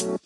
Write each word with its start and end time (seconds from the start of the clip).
Herzlich 0.00 0.16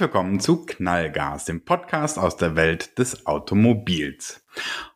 willkommen 0.00 0.40
zu 0.40 0.66
Knallgas, 0.66 1.46
dem 1.46 1.64
Podcast 1.64 2.18
aus 2.18 2.36
der 2.36 2.54
Welt 2.54 2.98
des 2.98 3.24
Automobils. 3.24 4.44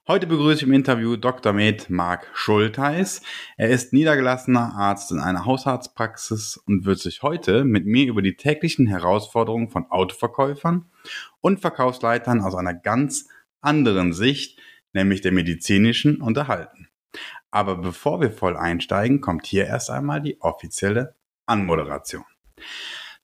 Heute 0.07 0.27
begrüße 0.27 0.57
ich 0.57 0.63
im 0.65 0.75
Interview 0.75 1.17
Dr. 1.17 1.55
Med 1.55 1.89
Marc 1.89 2.29
Schulteis. 2.35 3.23
Er 3.57 3.71
ist 3.71 3.95
niedergelassener 3.95 4.75
Arzt 4.77 5.11
in 5.11 5.21
einer 5.21 5.47
Hausarztpraxis 5.47 6.59
und 6.67 6.85
wird 6.85 6.99
sich 6.99 7.23
heute 7.23 7.65
mit 7.65 7.87
mir 7.87 8.07
über 8.07 8.21
die 8.21 8.37
täglichen 8.37 8.89
Herausforderungen 8.89 9.71
von 9.71 9.91
Autoverkäufern 9.91 10.85
und 11.41 11.61
Verkaufsleitern 11.61 12.43
aus 12.43 12.55
einer 12.55 12.75
ganz 12.75 13.27
anderen 13.61 14.13
Sicht, 14.13 14.61
nämlich 14.93 15.21
der 15.21 15.33
medizinischen, 15.33 16.21
unterhalten. 16.21 16.89
Aber 17.51 17.77
bevor 17.77 18.21
wir 18.21 18.31
voll 18.31 18.57
einsteigen, 18.57 19.21
kommt 19.21 19.47
hier 19.47 19.67
erst 19.67 19.91
einmal 19.91 20.21
die 20.21 20.41
offizielle 20.41 21.15
Anmoderation. 21.47 22.25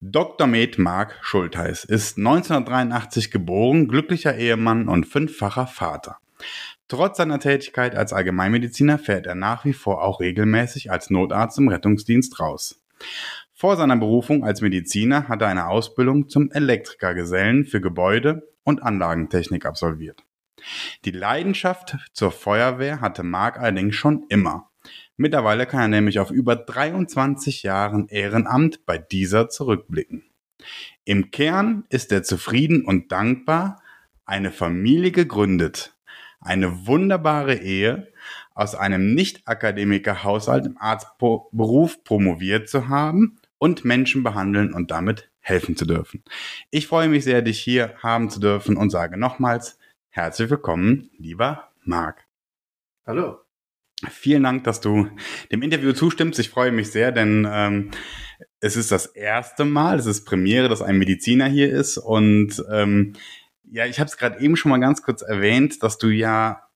Dr. 0.00 0.46
Med 0.46 0.78
Marc 0.78 1.18
Schulteis 1.22 1.84
ist 1.84 2.18
1983 2.18 3.30
geboren, 3.30 3.88
glücklicher 3.88 4.36
Ehemann 4.36 4.88
und 4.88 5.06
fünffacher 5.06 5.66
Vater. 5.66 6.18
Trotz 6.88 7.16
seiner 7.16 7.38
Tätigkeit 7.38 7.94
als 7.94 8.12
Allgemeinmediziner 8.12 8.98
fährt 8.98 9.26
er 9.26 9.34
nach 9.34 9.64
wie 9.64 9.72
vor 9.72 10.02
auch 10.02 10.20
regelmäßig 10.20 10.90
als 10.90 11.08
Notarzt 11.08 11.58
im 11.58 11.68
Rettungsdienst 11.68 12.38
raus. 12.40 12.82
Vor 13.54 13.76
seiner 13.76 13.96
Berufung 13.96 14.44
als 14.44 14.60
Mediziner 14.60 15.28
hat 15.28 15.40
er 15.40 15.48
eine 15.48 15.68
Ausbildung 15.68 16.28
zum 16.28 16.50
Elektrikergesellen 16.50 17.64
für 17.64 17.80
Gebäude 17.80 18.53
und 18.64 18.82
Anlagentechnik 18.82 19.66
absolviert. 19.66 20.24
Die 21.04 21.10
Leidenschaft 21.10 21.96
zur 22.12 22.32
Feuerwehr 22.32 23.00
hatte 23.00 23.22
Marc 23.22 23.58
allerdings 23.58 23.94
schon 23.94 24.24
immer. 24.28 24.70
Mittlerweile 25.16 25.66
kann 25.66 25.82
er 25.82 25.88
nämlich 25.88 26.18
auf 26.18 26.30
über 26.30 26.56
23 26.56 27.62
Jahren 27.62 28.08
Ehrenamt 28.08 28.84
bei 28.86 28.98
dieser 28.98 29.48
zurückblicken. 29.48 30.24
Im 31.04 31.30
Kern 31.30 31.84
ist 31.88 32.10
er 32.10 32.22
zufrieden 32.22 32.84
und 32.84 33.12
dankbar, 33.12 33.82
eine 34.24 34.50
Familie 34.50 35.12
gegründet, 35.12 35.96
eine 36.40 36.86
wunderbare 36.86 37.56
Ehe, 37.56 38.12
aus 38.54 38.74
einem 38.74 39.14
Nicht-Akademiker-Haushalt 39.14 40.66
im 40.66 40.78
Arztberuf 40.78 42.04
promoviert 42.04 42.68
zu 42.68 42.88
haben 42.88 43.36
und 43.58 43.84
Menschen 43.84 44.22
behandeln 44.22 44.72
und 44.72 44.90
damit 44.90 45.30
helfen 45.44 45.76
zu 45.76 45.84
dürfen. 45.84 46.24
Ich 46.70 46.86
freue 46.86 47.08
mich 47.08 47.22
sehr, 47.22 47.42
dich 47.42 47.60
hier 47.60 47.94
haben 48.02 48.30
zu 48.30 48.40
dürfen 48.40 48.76
und 48.76 48.88
sage 48.90 49.18
nochmals 49.18 49.78
herzlich 50.08 50.48
willkommen, 50.48 51.10
lieber 51.18 51.68
Marc. 51.84 52.24
Hallo. 53.06 53.40
Vielen 54.10 54.42
Dank, 54.42 54.64
dass 54.64 54.80
du 54.80 55.08
dem 55.52 55.62
Interview 55.62 55.92
zustimmst. 55.92 56.38
Ich 56.38 56.48
freue 56.48 56.72
mich 56.72 56.90
sehr, 56.90 57.12
denn 57.12 57.46
ähm, 57.50 57.90
es 58.60 58.76
ist 58.76 58.90
das 58.90 59.06
erste 59.06 59.66
Mal, 59.66 59.98
es 59.98 60.06
ist 60.06 60.24
Premiere, 60.24 60.68
dass 60.68 60.82
ein 60.82 60.98
Mediziner 60.98 61.46
hier 61.46 61.70
ist. 61.70 61.98
Und 61.98 62.64
ähm, 62.72 63.12
ja, 63.70 63.84
ich 63.84 64.00
habe 64.00 64.08
es 64.08 64.16
gerade 64.16 64.40
eben 64.40 64.56
schon 64.56 64.70
mal 64.70 64.80
ganz 64.80 65.02
kurz 65.02 65.20
erwähnt, 65.20 65.82
dass 65.82 65.98
du 65.98 66.08
ja 66.08 66.68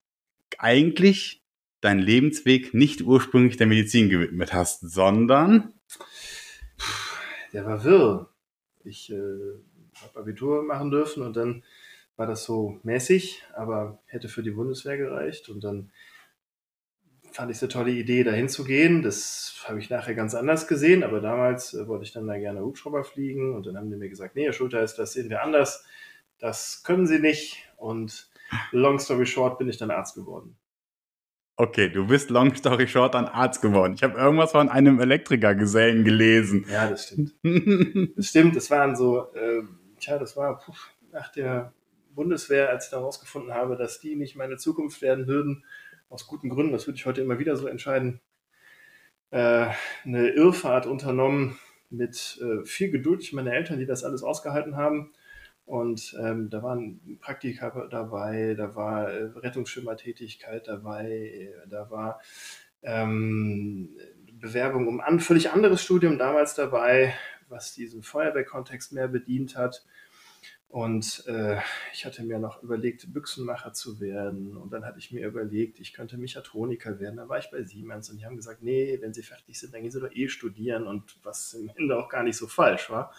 eigentlich 0.59 1.43
deinen 1.81 1.99
Lebensweg 1.99 2.75
nicht 2.75 3.01
ursprünglich 3.01 3.57
der 3.57 3.67
Medizin 3.67 4.09
gewidmet 4.09 4.53
hast, 4.53 4.81
sondern 4.81 5.73
der 7.51 7.65
war 7.65 7.83
wirr. 7.83 8.28
Ich 8.89 9.11
äh, 9.11 9.15
habe 9.15 10.19
Abitur 10.19 10.63
machen 10.63 10.91
dürfen 10.91 11.23
und 11.23 11.37
dann 11.37 11.63
war 12.15 12.27
das 12.27 12.43
so 12.43 12.79
mäßig, 12.83 13.43
aber 13.55 13.99
hätte 14.05 14.27
für 14.27 14.43
die 14.43 14.51
Bundeswehr 14.51 14.97
gereicht 14.97 15.47
und 15.47 15.63
dann 15.63 15.91
fand 17.31 17.51
ich 17.51 17.57
es 17.57 17.63
eine 17.63 17.71
tolle 17.71 17.91
Idee, 17.91 18.23
dahin 18.23 18.49
zu 18.49 18.63
gehen. 18.63 19.01
Das 19.01 19.63
habe 19.67 19.79
ich 19.79 19.89
nachher 19.89 20.15
ganz 20.15 20.35
anders 20.35 20.67
gesehen, 20.67 21.03
aber 21.03 21.21
damals 21.21 21.73
äh, 21.73 21.87
wollte 21.87 22.03
ich 22.03 22.11
dann 22.11 22.27
da 22.27 22.37
gerne 22.37 22.61
Hubschrauber 22.61 23.03
fliegen 23.03 23.55
und 23.55 23.65
dann 23.65 23.77
haben 23.77 23.89
die 23.89 23.97
mir 23.97 24.09
gesagt, 24.09 24.35
nee, 24.35 24.45
Herr 24.45 24.53
Schulter, 24.53 24.81
das 24.81 25.13
sehen 25.13 25.29
wir 25.29 25.43
anders. 25.43 25.85
Das 26.39 26.83
können 26.83 27.05
Sie 27.05 27.19
nicht. 27.19 27.69
Und 27.77 28.29
long 28.71 28.99
story 28.99 29.25
short 29.25 29.57
bin 29.57 29.69
ich 29.69 29.77
dann 29.77 29.91
Arzt 29.91 30.15
geworden. 30.15 30.57
Okay, 31.61 31.89
du 31.89 32.07
bist 32.07 32.29
long 32.29 32.55
story 32.55 32.87
short 32.87 33.15
dann 33.15 33.25
Arzt 33.25 33.61
geworden. 33.61 33.93
Ich 33.93 34.01
habe 34.01 34.17
irgendwas 34.17 34.53
von 34.53 34.69
einem 34.69 35.01
Elektrikergesellen 35.01 36.05
gelesen. 36.05 36.65
Ja, 36.71 36.89
das 36.89 37.07
stimmt. 37.07 37.33
das 38.15 38.27
stimmt, 38.27 38.55
das 38.55 38.71
waren 38.71 38.95
so, 38.95 39.33
äh, 39.33 39.63
tja, 39.99 40.17
das 40.17 40.37
war 40.37 40.59
puh, 40.59 40.71
nach 41.11 41.29
der 41.33 41.73
Bundeswehr, 42.15 42.69
als 42.69 42.85
ich 42.85 42.91
dann 42.91 43.01
herausgefunden 43.01 43.53
habe, 43.53 43.75
dass 43.75 43.99
die 43.99 44.15
nicht 44.15 44.37
meine 44.37 44.55
Zukunft 44.55 45.01
werden 45.01 45.27
würden, 45.27 45.65
aus 46.07 46.27
guten 46.27 46.47
Gründen, 46.47 46.71
das 46.71 46.87
würde 46.87 46.95
ich 46.95 47.05
heute 47.05 47.19
immer 47.19 47.39
wieder 47.39 47.57
so 47.57 47.67
entscheiden, 47.67 48.21
äh, 49.31 49.65
eine 50.05 50.29
Irrfahrt 50.29 50.85
unternommen 50.85 51.59
mit 51.89 52.39
äh, 52.41 52.63
viel 52.63 52.89
Geduld. 52.89 53.33
Meine 53.33 53.53
Eltern, 53.53 53.79
die 53.79 53.85
das 53.85 54.05
alles 54.05 54.23
ausgehalten 54.23 54.77
haben. 54.77 55.11
Und 55.69 56.15
ähm, 56.19 56.49
da 56.49 56.63
waren 56.63 57.19
Praktika 57.21 57.69
dabei, 57.91 58.55
da 58.55 58.73
war 58.73 59.07
äh, 59.07 59.25
Rettungsschwimmertätigkeit 59.35 60.67
dabei, 60.67 61.11
äh, 61.11 61.69
da 61.69 61.91
war 61.91 62.19
ähm, 62.81 63.95
Bewerbung 64.31 64.87
um 64.87 64.99
ein 64.99 65.19
völlig 65.19 65.51
anderes 65.51 65.83
Studium 65.83 66.17
damals 66.17 66.55
dabei, 66.55 67.13
was 67.49 67.75
diesen 67.75 68.01
Feuerwehrkontext 68.01 68.93
mehr 68.93 69.07
bedient 69.07 69.55
hat. 69.57 69.85
Und 70.69 71.23
äh, 71.27 71.59
ich 71.93 72.03
hatte 72.03 72.23
mir 72.23 72.39
noch 72.39 72.63
überlegt, 72.63 73.13
Büchsenmacher 73.13 73.71
zu 73.71 73.99
werden. 73.99 74.57
Und 74.57 74.73
dann 74.73 74.85
hatte 74.85 74.97
ich 74.97 75.11
mir 75.11 75.27
überlegt, 75.27 75.79
ich 75.79 75.93
könnte 75.93 76.17
Mechatroniker 76.17 76.99
werden. 76.99 77.17
Dann 77.17 77.29
war 77.29 77.37
ich 77.37 77.51
bei 77.51 77.61
Siemens 77.61 78.09
und 78.09 78.17
die 78.17 78.25
haben 78.25 78.37
gesagt, 78.37 78.63
nee, 78.63 78.97
wenn 79.01 79.13
Sie 79.13 79.21
fertig 79.21 79.59
sind, 79.59 79.71
dann 79.75 79.83
gehen 79.83 79.91
Sie 79.91 79.99
doch 79.99 80.11
eh 80.11 80.29
studieren. 80.29 80.87
Und 80.87 81.17
was 81.21 81.53
im 81.53 81.69
Ende 81.75 81.95
auch 81.95 82.09
gar 82.09 82.23
nicht 82.23 82.37
so 82.37 82.47
falsch 82.47 82.89
war. 82.89 83.13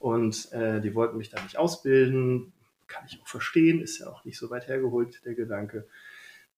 Und 0.00 0.50
äh, 0.52 0.80
die 0.80 0.94
wollten 0.94 1.18
mich 1.18 1.28
da 1.28 1.40
nicht 1.42 1.58
ausbilden. 1.58 2.52
Kann 2.88 3.04
ich 3.06 3.20
auch 3.20 3.28
verstehen, 3.28 3.80
ist 3.80 3.98
ja 3.98 4.08
auch 4.08 4.24
nicht 4.24 4.38
so 4.38 4.50
weit 4.50 4.66
hergeholt, 4.66 5.24
der 5.24 5.34
Gedanke. 5.34 5.86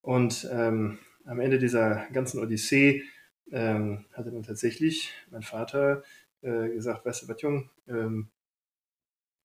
Und 0.01 0.49
ähm, 0.51 1.01
am 1.25 1.41
Ende 1.41 1.59
dieser 1.59 2.07
ganzen 2.13 2.41
Odyssee 2.41 3.03
ähm, 3.51 4.07
hatte 4.13 4.31
dann 4.31 4.45
tatsächlich 4.45 5.13
mein 5.31 5.43
Vater 5.43 6.05
äh, 6.41 6.69
gesagt, 6.69 7.05
weißt 7.05 7.25
du 7.25 7.29
was, 7.29 7.43
Jung, 7.43 7.69
ähm, 7.89 8.29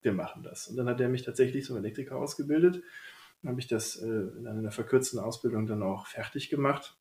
wir 0.03 0.13
machen 0.13 0.43
das. 0.43 0.67
Und 0.67 0.77
dann 0.77 0.87
hat 0.87 1.01
er 1.01 1.09
mich 1.09 1.23
tatsächlich 1.23 1.65
zum 1.65 1.77
Elektriker 1.77 2.17
ausgebildet. 2.17 2.83
Dann 3.41 3.49
habe 3.49 3.59
ich 3.59 3.67
das 3.67 3.95
äh, 3.97 4.05
in 4.07 4.47
einer 4.47 4.71
verkürzten 4.71 5.19
Ausbildung 5.19 5.65
dann 5.65 5.81
auch 5.81 6.05
fertig 6.05 6.49
gemacht. 6.49 6.95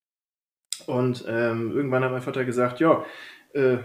Und 0.86 1.24
ähm, 1.28 1.72
irgendwann 1.72 2.04
hat 2.04 2.10
mein 2.10 2.22
Vater 2.22 2.46
gesagt, 2.46 2.80
ja, 2.80 3.04
äh, 3.52 3.78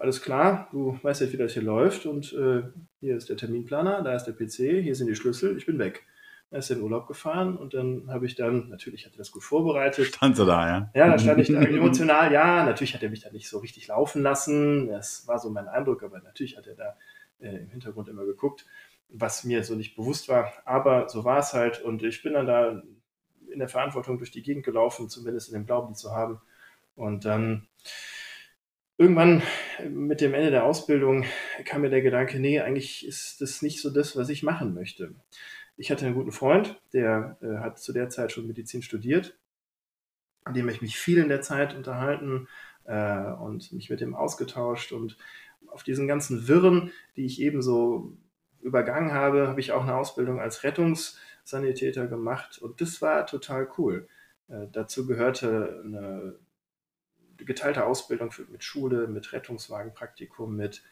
alles 0.00 0.22
klar, 0.22 0.68
du 0.72 0.98
weißt 1.02 1.20
jetzt, 1.20 1.32
wie 1.32 1.36
das 1.36 1.52
hier 1.52 1.62
läuft 1.62 2.06
und 2.06 2.32
äh, 2.32 2.62
hier 3.00 3.16
ist 3.16 3.28
der 3.28 3.36
Terminplaner, 3.36 4.02
da 4.02 4.14
ist 4.14 4.24
der 4.24 4.32
PC, 4.32 4.82
hier 4.82 4.94
sind 4.94 5.08
die 5.08 5.16
Schlüssel, 5.16 5.56
ich 5.56 5.66
bin 5.66 5.78
weg. 5.78 6.04
Er 6.50 6.60
ist 6.60 6.70
in 6.70 6.80
Urlaub 6.80 7.06
gefahren 7.06 7.58
und 7.58 7.74
dann 7.74 8.10
habe 8.10 8.24
ich 8.24 8.34
dann, 8.34 8.70
natürlich 8.70 9.04
hat 9.04 9.12
er 9.12 9.18
das 9.18 9.32
gut 9.32 9.44
vorbereitet. 9.44 10.06
Stand 10.06 10.38
du 10.38 10.46
da, 10.46 10.66
ja? 10.66 10.90
Ja, 10.94 11.08
da 11.08 11.18
stand 11.18 11.40
ich 11.40 11.48
da 11.48 11.60
emotional, 11.60 12.32
ja, 12.32 12.64
natürlich 12.64 12.94
hat 12.94 13.02
er 13.02 13.10
mich 13.10 13.20
da 13.20 13.30
nicht 13.30 13.48
so 13.48 13.58
richtig 13.58 13.86
laufen 13.88 14.22
lassen. 14.22 14.88
Das 14.88 15.28
war 15.28 15.38
so 15.38 15.50
mein 15.50 15.68
Eindruck, 15.68 16.02
aber 16.02 16.20
natürlich 16.20 16.56
hat 16.56 16.66
er 16.66 16.74
da 16.74 16.96
äh, 17.40 17.56
im 17.56 17.68
Hintergrund 17.68 18.08
immer 18.08 18.24
geguckt, 18.24 18.64
was 19.10 19.44
mir 19.44 19.62
so 19.62 19.74
nicht 19.74 19.94
bewusst 19.94 20.30
war. 20.30 20.52
Aber 20.64 21.10
so 21.10 21.24
war 21.24 21.38
es 21.38 21.52
halt 21.52 21.82
und 21.82 22.02
ich 22.02 22.22
bin 22.22 22.32
dann 22.32 22.46
da 22.46 22.82
in 23.50 23.58
der 23.58 23.68
Verantwortung 23.68 24.16
durch 24.16 24.30
die 24.30 24.42
Gegend 24.42 24.64
gelaufen, 24.64 25.10
zumindest 25.10 25.48
in 25.48 25.54
dem 25.54 25.66
Glauben 25.66 25.94
zu 25.94 26.12
haben. 26.12 26.40
Und 26.94 27.26
dann 27.26 27.68
irgendwann 28.96 29.42
mit 29.88 30.20
dem 30.20 30.34
Ende 30.34 30.50
der 30.50 30.64
Ausbildung 30.64 31.24
kam 31.64 31.82
mir 31.82 31.90
der 31.90 32.02
Gedanke, 32.02 32.38
nee, 32.40 32.60
eigentlich 32.60 33.06
ist 33.06 33.40
das 33.40 33.62
nicht 33.62 33.80
so 33.80 33.90
das, 33.90 34.16
was 34.16 34.28
ich 34.28 34.42
machen 34.42 34.74
möchte. 34.74 35.14
Ich 35.76 35.90
hatte 35.90 36.06
einen 36.06 36.14
guten 36.14 36.32
Freund, 36.32 36.80
der 36.92 37.36
äh, 37.40 37.58
hat 37.58 37.78
zu 37.78 37.92
der 37.92 38.08
Zeit 38.08 38.32
schon 38.32 38.46
Medizin 38.46 38.82
studiert, 38.82 39.38
an 40.44 40.54
dem 40.54 40.68
ich 40.68 40.82
mich 40.82 40.98
viel 40.98 41.18
in 41.18 41.28
der 41.28 41.40
Zeit 41.40 41.74
unterhalten 41.74 42.48
äh, 42.84 43.32
und 43.32 43.72
mich 43.72 43.90
mit 43.90 44.00
ihm 44.00 44.14
ausgetauscht 44.14 44.92
und 44.92 45.16
auf 45.68 45.82
diesen 45.82 46.08
ganzen 46.08 46.48
Wirren, 46.48 46.90
die 47.16 47.26
ich 47.26 47.40
eben 47.40 47.62
so 47.62 48.16
übergangen 48.60 49.12
habe, 49.12 49.46
habe 49.48 49.60
ich 49.60 49.72
auch 49.72 49.82
eine 49.82 49.94
Ausbildung 49.94 50.40
als 50.40 50.64
Rettungssanitäter 50.64 52.06
gemacht 52.06 52.58
und 52.58 52.80
das 52.80 53.00
war 53.00 53.26
total 53.26 53.68
cool. 53.78 54.08
Äh, 54.48 54.66
dazu 54.72 55.06
gehörte 55.06 55.82
eine 55.84 56.34
geteilte 57.38 57.84
Ausbildung 57.86 58.30
für, 58.30 58.44
mit 58.44 58.64
Schule, 58.64 59.06
mit 59.06 59.32
Rettungswagenpraktikum, 59.32 60.56
mit 60.56 60.82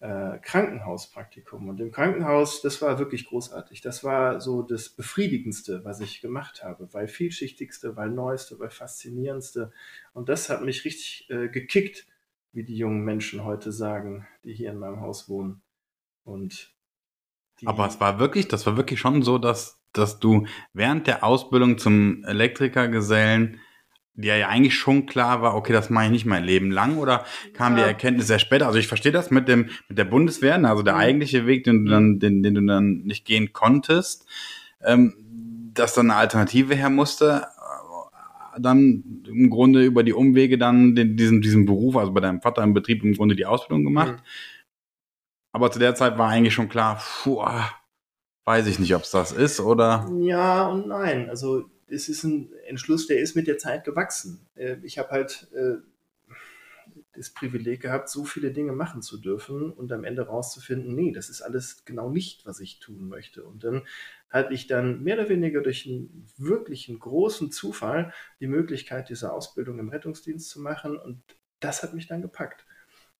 äh, 0.00 0.38
Krankenhauspraktikum. 0.38 1.68
Und 1.68 1.80
im 1.80 1.90
Krankenhaus, 1.90 2.62
das 2.62 2.80
war 2.82 2.98
wirklich 2.98 3.26
großartig. 3.26 3.80
Das 3.80 4.04
war 4.04 4.40
so 4.40 4.62
das 4.62 4.88
Befriedigendste, 4.88 5.84
was 5.84 6.00
ich 6.00 6.20
gemacht 6.20 6.62
habe, 6.62 6.88
weil 6.92 7.08
vielschichtigste, 7.08 7.96
weil 7.96 8.10
neueste, 8.10 8.58
weil 8.58 8.70
faszinierendste. 8.70 9.72
Und 10.12 10.28
das 10.28 10.48
hat 10.50 10.62
mich 10.62 10.84
richtig 10.84 11.28
äh, 11.30 11.48
gekickt 11.48 12.06
wie 12.52 12.64
die 12.64 12.76
jungen 12.76 13.04
Menschen 13.04 13.44
heute 13.44 13.72
sagen, 13.72 14.26
die 14.44 14.54
hier 14.54 14.70
in 14.70 14.78
meinem 14.78 15.00
Haus 15.00 15.28
wohnen. 15.28 15.60
Und 16.24 16.74
Aber 17.64 17.86
es 17.86 18.00
war 18.00 18.18
wirklich, 18.18 18.48
das 18.48 18.66
war 18.66 18.76
wirklich 18.76 19.00
schon 19.00 19.22
so, 19.22 19.38
dass 19.38 19.78
dass 19.92 20.18
du 20.18 20.46
während 20.72 21.06
der 21.06 21.24
Ausbildung 21.24 21.78
zum 21.78 22.24
Elektrikergesellen 22.24 23.60
dir 24.22 24.36
ja 24.36 24.48
eigentlich 24.48 24.74
schon 24.74 25.06
klar 25.06 25.42
war, 25.42 25.54
okay, 25.54 25.72
das 25.72 25.90
mache 25.90 26.06
ich 26.06 26.10
nicht 26.10 26.26
mein 26.26 26.44
Leben 26.44 26.70
lang 26.70 26.98
oder 26.98 27.24
kam 27.54 27.76
ja. 27.76 27.84
die 27.84 27.88
Erkenntnis 27.88 28.26
sehr 28.26 28.38
später? 28.38 28.66
Also 28.66 28.78
ich 28.78 28.88
verstehe 28.88 29.12
das 29.12 29.30
mit 29.30 29.48
dem 29.48 29.70
mit 29.88 29.96
der 29.96 30.04
Bundeswehr, 30.04 30.58
ne, 30.58 30.68
also 30.68 30.82
der 30.82 30.94
mhm. 30.94 31.00
eigentliche 31.00 31.46
Weg, 31.46 31.64
den 31.64 31.84
du 31.84 31.90
dann, 31.90 32.18
den, 32.18 32.42
den 32.42 32.54
du 32.54 32.62
dann 32.62 33.02
nicht 33.04 33.24
gehen 33.24 33.52
konntest, 33.52 34.26
ähm, 34.84 35.14
dass 35.74 35.94
dann 35.94 36.10
eine 36.10 36.18
Alternative 36.18 36.74
her 36.74 36.90
musste, 36.90 37.46
äh, 38.56 38.60
dann 38.60 39.22
im 39.26 39.50
Grunde 39.50 39.84
über 39.84 40.02
die 40.02 40.12
Umwege 40.12 40.58
dann 40.58 40.96
den, 40.96 41.16
diesen, 41.16 41.40
diesen 41.40 41.64
Beruf, 41.64 41.96
also 41.96 42.12
bei 42.12 42.20
deinem 42.20 42.40
Vater 42.40 42.64
im 42.64 42.74
Betrieb 42.74 43.04
im 43.04 43.14
Grunde 43.14 43.36
die 43.36 43.46
Ausbildung 43.46 43.84
gemacht. 43.84 44.14
Mhm. 44.14 44.22
Aber 45.52 45.70
zu 45.70 45.78
der 45.78 45.94
Zeit 45.94 46.18
war 46.18 46.28
eigentlich 46.28 46.54
schon 46.54 46.68
klar, 46.68 47.00
puh, 47.22 47.42
weiß 48.44 48.66
ich 48.66 48.78
nicht, 48.78 48.94
ob 48.94 49.02
es 49.02 49.12
das 49.12 49.30
ist 49.30 49.60
oder. 49.60 50.08
Ja 50.20 50.66
und 50.66 50.88
nein. 50.88 51.30
Also 51.30 51.70
es 51.88 52.08
ist 52.08 52.24
ein 52.24 52.52
Entschluss, 52.66 53.06
der 53.06 53.20
ist 53.20 53.34
mit 53.34 53.46
der 53.46 53.58
Zeit 53.58 53.84
gewachsen. 53.84 54.46
Äh, 54.54 54.76
ich 54.82 54.98
habe 54.98 55.10
halt 55.10 55.48
äh, 55.54 55.76
das 57.14 57.30
Privileg 57.30 57.80
gehabt, 57.80 58.08
so 58.08 58.24
viele 58.24 58.52
Dinge 58.52 58.72
machen 58.72 59.02
zu 59.02 59.18
dürfen 59.18 59.72
und 59.72 59.92
am 59.92 60.04
Ende 60.04 60.26
rauszufinden, 60.26 60.94
nee, 60.94 61.12
das 61.12 61.28
ist 61.28 61.42
alles 61.42 61.84
genau 61.84 62.10
nicht, 62.10 62.46
was 62.46 62.60
ich 62.60 62.78
tun 62.78 63.08
möchte. 63.08 63.44
Und 63.44 63.64
dann 63.64 63.82
hatte 64.30 64.54
ich 64.54 64.66
dann 64.66 65.02
mehr 65.02 65.18
oder 65.18 65.28
weniger 65.28 65.60
durch 65.60 65.86
einen 65.86 66.26
wirklichen 66.36 66.98
großen 66.98 67.50
Zufall 67.50 68.12
die 68.40 68.46
Möglichkeit, 68.46 69.08
diese 69.08 69.32
Ausbildung 69.32 69.78
im 69.78 69.88
Rettungsdienst 69.88 70.48
zu 70.48 70.60
machen 70.60 70.96
und 70.96 71.22
das 71.60 71.82
hat 71.82 71.94
mich 71.94 72.06
dann 72.06 72.22
gepackt. 72.22 72.66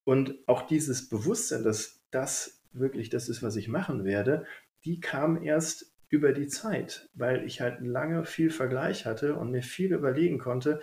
Und 0.04 0.36
auch 0.46 0.62
dieses 0.62 1.08
Bewusstsein, 1.08 1.64
dass 1.64 2.00
das 2.10 2.62
wirklich 2.72 3.10
das 3.10 3.28
ist, 3.28 3.42
was 3.42 3.56
ich 3.56 3.68
machen 3.68 4.04
werde, 4.04 4.46
die 4.84 5.00
kam 5.00 5.42
erst 5.42 5.87
über 6.08 6.32
die 6.32 6.46
Zeit, 6.46 7.10
weil 7.14 7.44
ich 7.44 7.60
halt 7.60 7.80
lange 7.80 8.24
viel 8.24 8.50
Vergleich 8.50 9.06
hatte 9.06 9.34
und 9.34 9.50
mir 9.50 9.62
viel 9.62 9.92
überlegen 9.92 10.38
konnte, 10.38 10.80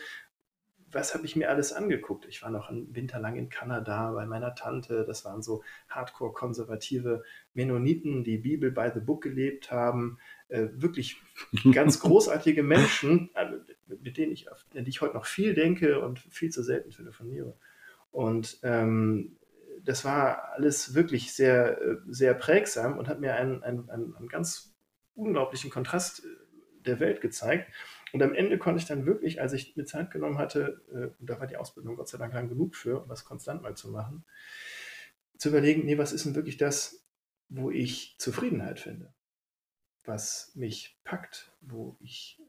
was 0.95 1.13
habe 1.13 1.25
ich 1.25 1.35
mir 1.35 1.49
alles 1.49 1.73
angeguckt? 1.73 2.25
Ich 2.25 2.41
war 2.41 2.49
noch 2.49 2.69
einen 2.69 2.95
Winter 2.95 3.19
lang 3.19 3.35
in 3.35 3.49
Kanada 3.49 4.13
bei 4.13 4.25
meiner 4.25 4.55
Tante. 4.55 5.03
Das 5.05 5.25
waren 5.25 5.41
so 5.41 5.61
hardcore-konservative 5.89 7.23
Mennoniten, 7.53 8.23
die 8.23 8.37
Bibel 8.37 8.71
by 8.71 8.89
the 8.93 9.01
Book 9.01 9.23
gelebt 9.23 9.71
haben. 9.71 10.17
Äh, 10.47 10.67
wirklich 10.73 11.21
ganz 11.73 11.99
großartige 11.99 12.63
Menschen, 12.63 13.29
also 13.33 13.57
mit 13.87 14.17
denen 14.17 14.31
ich, 14.31 14.47
die 14.73 14.89
ich 14.89 15.01
heute 15.01 15.15
noch 15.15 15.25
viel 15.25 15.53
denke 15.53 15.99
und 15.99 16.19
viel 16.19 16.49
zu 16.49 16.63
selten 16.63 16.91
telefoniere. 16.91 17.57
Und 18.11 18.59
ähm, 18.63 19.35
das 19.83 20.05
war 20.05 20.53
alles 20.53 20.95
wirklich 20.95 21.33
sehr, 21.33 21.81
äh, 21.81 21.97
sehr 22.07 22.33
prägsam 22.35 22.97
und 22.97 23.09
hat 23.09 23.19
mir 23.19 23.35
einen, 23.35 23.63
einen, 23.63 23.89
einen 23.89 24.27
ganz 24.29 24.74
unglaublichen 25.15 25.69
Kontrast 25.69 26.23
äh, 26.23 26.27
der 26.85 26.99
Welt 26.99 27.21
gezeigt. 27.21 27.71
Und 28.13 28.21
am 28.21 28.33
Ende 28.33 28.57
konnte 28.57 28.79
ich 28.79 28.85
dann 28.85 29.05
wirklich, 29.05 29.41
als 29.41 29.53
ich 29.53 29.75
mir 29.75 29.85
Zeit 29.85 30.11
genommen 30.11 30.37
hatte, 30.37 30.81
äh, 30.91 31.19
und 31.19 31.29
da 31.29 31.39
war 31.39 31.47
die 31.47 31.57
Ausbildung 31.57 31.95
Gott 31.95 32.07
sei 32.07 32.17
Dank 32.17 32.33
lang 32.33 32.47
genug 32.47 32.75
für, 32.75 33.01
um 33.01 33.09
das 33.09 33.25
konstant 33.25 33.61
mal 33.61 33.75
zu 33.75 33.89
machen, 33.89 34.23
zu 35.37 35.49
überlegen, 35.49 35.85
nee, 35.85 35.97
was 35.97 36.13
ist 36.13 36.25
denn 36.25 36.35
wirklich 36.35 36.57
das, 36.57 37.05
wo 37.49 37.71
ich 37.71 38.15
Zufriedenheit 38.17 38.79
finde? 38.79 39.13
Was 40.03 40.51
mich 40.55 40.99
packt, 41.03 41.51
wo 41.61 41.97
ich 41.99 42.41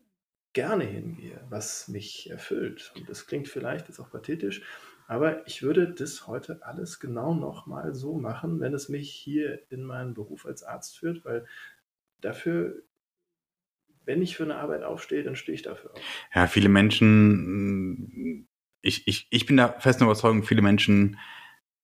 gerne 0.52 0.84
hingehe, 0.84 1.44
was 1.50 1.88
mich 1.88 2.30
erfüllt. 2.30 2.92
Und 2.96 3.08
das 3.08 3.26
klingt 3.26 3.48
vielleicht 3.48 3.88
jetzt 3.88 4.00
auch 4.00 4.10
pathetisch, 4.10 4.62
aber 5.06 5.46
ich 5.46 5.62
würde 5.62 5.92
das 5.92 6.26
heute 6.26 6.60
alles 6.62 6.98
genau 6.98 7.34
nochmal 7.34 7.94
so 7.94 8.14
machen, 8.14 8.58
wenn 8.60 8.74
es 8.74 8.88
mich 8.88 9.12
hier 9.12 9.60
in 9.70 9.84
meinen 9.84 10.14
Beruf 10.14 10.46
als 10.46 10.62
Arzt 10.62 10.98
führt, 10.98 11.24
weil 11.24 11.46
dafür, 12.26 12.82
wenn 14.04 14.22
ich 14.22 14.36
für 14.36 14.44
eine 14.44 14.56
Arbeit 14.56 14.82
aufstehe, 14.82 15.22
dann 15.22 15.36
stehe 15.36 15.54
ich 15.54 15.62
dafür 15.62 15.92
auf. 15.92 16.00
Ja, 16.34 16.46
viele 16.46 16.68
Menschen, 16.68 18.48
ich, 18.82 19.06
ich, 19.08 19.26
ich 19.30 19.46
bin 19.46 19.56
da 19.56 19.68
fest 19.78 20.00
Überzeugung, 20.00 20.42
viele 20.42 20.62
Menschen 20.62 21.18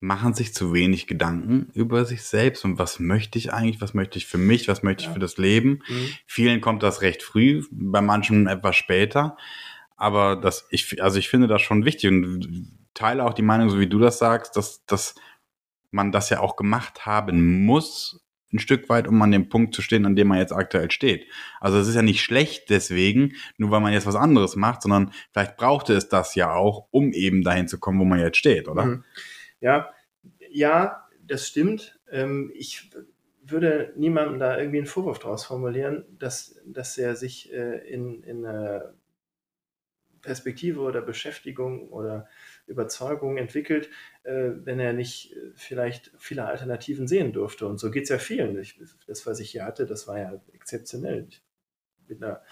machen 0.00 0.34
sich 0.34 0.52
zu 0.52 0.72
wenig 0.72 1.06
Gedanken 1.06 1.70
über 1.74 2.04
sich 2.04 2.24
selbst 2.24 2.64
und 2.64 2.76
was 2.78 2.98
möchte 2.98 3.38
ich 3.38 3.52
eigentlich, 3.52 3.80
was 3.80 3.94
möchte 3.94 4.18
ich 4.18 4.26
für 4.26 4.38
mich, 4.38 4.66
was 4.66 4.82
möchte 4.82 5.02
ich 5.02 5.08
ja. 5.08 5.12
für 5.12 5.20
das 5.20 5.36
Leben. 5.36 5.82
Mhm. 5.86 6.08
Vielen 6.26 6.60
kommt 6.60 6.82
das 6.82 7.02
recht 7.02 7.22
früh, 7.22 7.64
bei 7.70 8.00
manchen 8.00 8.48
etwas 8.48 8.74
später. 8.74 9.36
Aber 9.96 10.34
das, 10.34 10.66
ich, 10.70 11.00
also 11.00 11.20
ich 11.20 11.28
finde 11.28 11.46
das 11.46 11.62
schon 11.62 11.84
wichtig 11.84 12.10
und 12.10 12.72
teile 12.94 13.24
auch 13.24 13.34
die 13.34 13.42
Meinung, 13.42 13.70
so 13.70 13.78
wie 13.78 13.86
du 13.86 14.00
das 14.00 14.18
sagst, 14.18 14.56
dass, 14.56 14.84
dass 14.86 15.14
man 15.92 16.10
das 16.10 16.30
ja 16.30 16.40
auch 16.40 16.56
gemacht 16.56 17.06
haben 17.06 17.64
muss, 17.64 18.24
ein 18.52 18.58
Stück 18.58 18.88
weit, 18.88 19.08
um 19.08 19.20
an 19.22 19.30
dem 19.30 19.48
Punkt 19.48 19.74
zu 19.74 19.82
stehen, 19.82 20.06
an 20.06 20.16
dem 20.16 20.28
man 20.28 20.38
jetzt 20.38 20.52
aktuell 20.52 20.90
steht. 20.90 21.26
Also 21.60 21.78
es 21.78 21.88
ist 21.88 21.94
ja 21.94 22.02
nicht 22.02 22.22
schlecht 22.22 22.70
deswegen, 22.70 23.34
nur 23.56 23.70
weil 23.70 23.80
man 23.80 23.92
jetzt 23.92 24.06
was 24.06 24.14
anderes 24.14 24.56
macht, 24.56 24.82
sondern 24.82 25.12
vielleicht 25.32 25.56
brauchte 25.56 25.94
es 25.94 26.08
das 26.08 26.34
ja 26.34 26.52
auch, 26.54 26.88
um 26.90 27.12
eben 27.12 27.42
dahin 27.42 27.68
zu 27.68 27.78
kommen, 27.78 27.98
wo 27.98 28.04
man 28.04 28.20
jetzt 28.20 28.38
steht, 28.38 28.68
oder? 28.68 28.84
Mhm. 28.84 29.04
Ja, 29.60 29.90
ja, 30.50 31.08
das 31.26 31.48
stimmt. 31.48 31.98
Ähm, 32.10 32.52
ich 32.54 32.90
würde 33.44 33.92
niemandem 33.96 34.38
da 34.38 34.58
irgendwie 34.58 34.78
einen 34.78 34.86
Vorwurf 34.86 35.18
draus 35.18 35.44
formulieren, 35.44 36.04
dass, 36.18 36.60
dass 36.64 36.98
er 36.98 37.16
sich 37.16 37.52
äh, 37.52 37.78
in, 37.88 38.22
in 38.22 38.44
eine 38.44 38.94
Perspektive 40.20 40.80
oder 40.80 41.02
Beschäftigung 41.02 41.88
oder 41.88 42.28
Überzeugung 42.66 43.36
entwickelt, 43.36 43.90
äh, 44.22 44.50
wenn 44.64 44.80
er 44.80 44.92
nicht 44.92 45.32
äh, 45.32 45.50
vielleicht 45.54 46.12
viele 46.18 46.46
Alternativen 46.46 47.06
sehen 47.06 47.32
durfte. 47.32 47.66
Und 47.66 47.78
so 47.78 47.90
geht 47.90 48.04
es 48.04 48.08
ja 48.08 48.18
vielen. 48.18 48.58
Ich, 48.58 48.78
das, 49.06 49.26
was 49.26 49.40
ich 49.40 49.50
hier 49.50 49.64
hatte, 49.64 49.86
das 49.86 50.06
war 50.06 50.18
ja 50.18 50.40
exzeptionell. 50.52 51.26
Ich 51.28 51.42
bin 52.06 52.20
da 52.20 52.42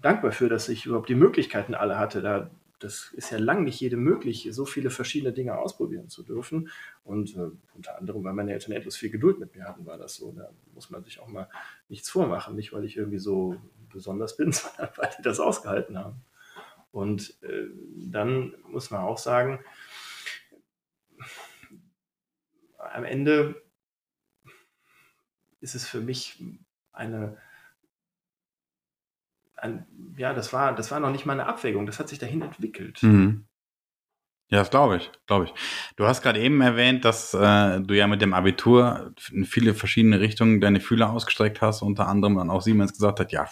dankbar 0.00 0.32
für, 0.32 0.48
dass 0.48 0.68
ich 0.68 0.86
überhaupt 0.86 1.08
die 1.08 1.14
Möglichkeiten 1.14 1.74
alle 1.74 1.98
hatte. 1.98 2.20
Da, 2.20 2.50
das 2.78 3.12
ist 3.14 3.30
ja 3.30 3.38
lang 3.38 3.64
nicht 3.64 3.80
jedem 3.80 4.00
möglich, 4.00 4.48
so 4.50 4.64
viele 4.64 4.90
verschiedene 4.90 5.32
Dinge 5.32 5.58
ausprobieren 5.58 6.08
zu 6.08 6.22
dürfen. 6.22 6.68
Und 7.04 7.36
äh, 7.36 7.50
unter 7.74 7.98
anderem, 7.98 8.24
weil 8.24 8.34
meine 8.34 8.52
Eltern 8.52 8.72
etwas 8.72 8.96
viel 8.96 9.10
Geduld 9.10 9.38
mit 9.38 9.54
mir 9.54 9.64
hatten, 9.64 9.86
war 9.86 9.98
das 9.98 10.16
so. 10.16 10.32
Da 10.32 10.50
muss 10.74 10.90
man 10.90 11.04
sich 11.04 11.20
auch 11.20 11.28
mal 11.28 11.48
nichts 11.88 12.10
vormachen. 12.10 12.56
Nicht, 12.56 12.72
weil 12.72 12.84
ich 12.84 12.96
irgendwie 12.96 13.18
so 13.18 13.56
besonders 13.92 14.36
bin, 14.36 14.52
sondern 14.52 14.90
weil 14.96 15.10
die 15.16 15.22
das 15.22 15.40
ausgehalten 15.40 15.98
haben. 15.98 16.22
Und 16.90 17.40
äh, 17.42 17.66
dann 17.96 18.54
muss 18.68 18.90
man 18.90 19.02
auch 19.02 19.18
sagen, 19.18 19.60
am 22.78 23.04
Ende 23.04 23.62
ist 25.60 25.74
es 25.74 25.86
für 25.86 26.00
mich 26.00 26.42
eine, 26.92 27.36
ein, 29.56 29.86
ja, 30.16 30.32
das 30.32 30.52
war, 30.52 30.74
das 30.74 30.90
war 30.90 31.00
noch 31.00 31.10
nicht 31.10 31.26
mal 31.26 31.32
eine 31.32 31.46
Abwägung, 31.46 31.86
das 31.86 31.98
hat 31.98 32.08
sich 32.08 32.18
dahin 32.18 32.42
entwickelt. 32.42 33.02
Mhm. 33.02 33.47
Ja, 34.50 34.60
das 34.60 34.70
glaube 34.70 34.96
ich, 34.96 35.10
glaube 35.26 35.44
ich. 35.44 35.54
Du 35.96 36.06
hast 36.06 36.22
gerade 36.22 36.40
eben 36.40 36.62
erwähnt, 36.62 37.04
dass 37.04 37.34
äh, 37.34 37.80
du 37.80 37.94
ja 37.94 38.06
mit 38.06 38.22
dem 38.22 38.32
Abitur 38.32 39.12
in 39.30 39.44
viele 39.44 39.74
verschiedene 39.74 40.20
Richtungen 40.20 40.62
deine 40.62 40.80
Fühler 40.80 41.10
ausgestreckt 41.10 41.60
hast, 41.60 41.82
unter 41.82 42.08
anderem 42.08 42.36
dann 42.36 42.48
auch 42.48 42.62
Siemens 42.62 42.94
gesagt 42.94 43.20
hat, 43.20 43.30
ja, 43.30 43.46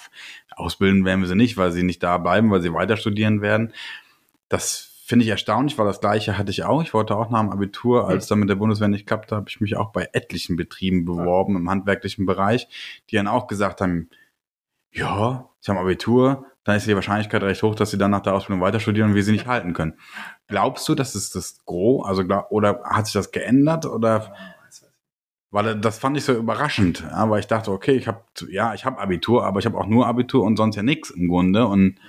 ausbilden 0.52 1.04
werden 1.04 1.20
wir 1.20 1.28
sie 1.28 1.34
nicht, 1.34 1.58
weil 1.58 1.70
sie 1.72 1.82
nicht 1.82 2.02
da 2.02 2.16
bleiben, 2.16 2.50
weil 2.50 2.62
sie 2.62 2.72
weiter 2.72 2.96
studieren 2.96 3.42
werden. 3.42 3.74
Das 4.48 4.96
finde 5.04 5.24
ich 5.24 5.30
erstaunlich, 5.30 5.76
weil 5.76 5.86
das 5.86 6.00
gleiche 6.00 6.38
hatte 6.38 6.50
ich 6.50 6.64
auch. 6.64 6.82
Ich 6.82 6.94
wollte 6.94 7.14
auch 7.14 7.28
nach 7.28 7.40
dem 7.40 7.50
Abitur, 7.50 8.08
als 8.08 8.26
dann 8.26 8.38
mit 8.38 8.48
der 8.48 8.56
Bundeswehr 8.56 8.88
nicht 8.88 9.06
klappte, 9.06 9.36
habe 9.36 9.50
ich 9.50 9.60
mich 9.60 9.76
auch 9.76 9.92
bei 9.92 10.08
etlichen 10.14 10.56
Betrieben 10.56 11.04
beworben 11.04 11.56
im 11.56 11.68
handwerklichen 11.68 12.24
Bereich, 12.24 12.68
die 13.10 13.16
dann 13.16 13.28
auch 13.28 13.48
gesagt 13.48 13.82
haben, 13.82 14.08
ja, 14.90 15.50
sie 15.60 15.70
haben 15.70 15.78
Abitur, 15.78 16.46
dann 16.66 16.76
ist 16.76 16.87
die 16.88 16.96
Wahrscheinlichkeit 16.96 17.44
recht 17.44 17.62
hoch, 17.62 17.76
dass 17.76 17.92
sie 17.92 17.99
dann 17.99 18.11
nach 18.11 18.23
der 18.23 18.35
Ausbildung 18.35 18.61
weiter 18.61 18.80
studieren 18.80 19.11
und 19.11 19.14
wir 19.14 19.23
sie 19.23 19.30
nicht 19.30 19.46
halten 19.46 19.73
können. 19.73 19.94
Glaubst 20.49 20.88
du, 20.88 20.96
das 20.96 21.14
ist 21.14 21.37
das 21.37 21.64
Gros? 21.64 22.04
Also 22.04 22.25
oder 22.50 22.82
hat 22.85 23.06
sich 23.06 23.12
das 23.12 23.30
geändert 23.30 23.87
oder? 23.87 24.35
Weil 25.52 25.78
das 25.78 25.99
fand 25.99 26.16
ich 26.16 26.25
so 26.25 26.35
überraschend, 26.35 27.04
weil 27.08 27.38
ich 27.38 27.46
dachte, 27.46 27.70
okay, 27.70 27.92
ich 27.92 28.08
habe 28.08 28.20
ja, 28.49 28.75
ich 28.75 28.85
habe 28.85 28.99
Abitur, 28.99 29.46
aber 29.46 29.61
ich 29.61 29.66
habe 29.66 29.78
auch 29.78 29.87
nur 29.87 30.08
Abitur 30.08 30.42
und 30.42 30.56
sonst 30.56 30.75
ja 30.75 30.82
nichts 30.82 31.11
im 31.11 31.28
Grunde 31.28 31.66
und 31.66 32.00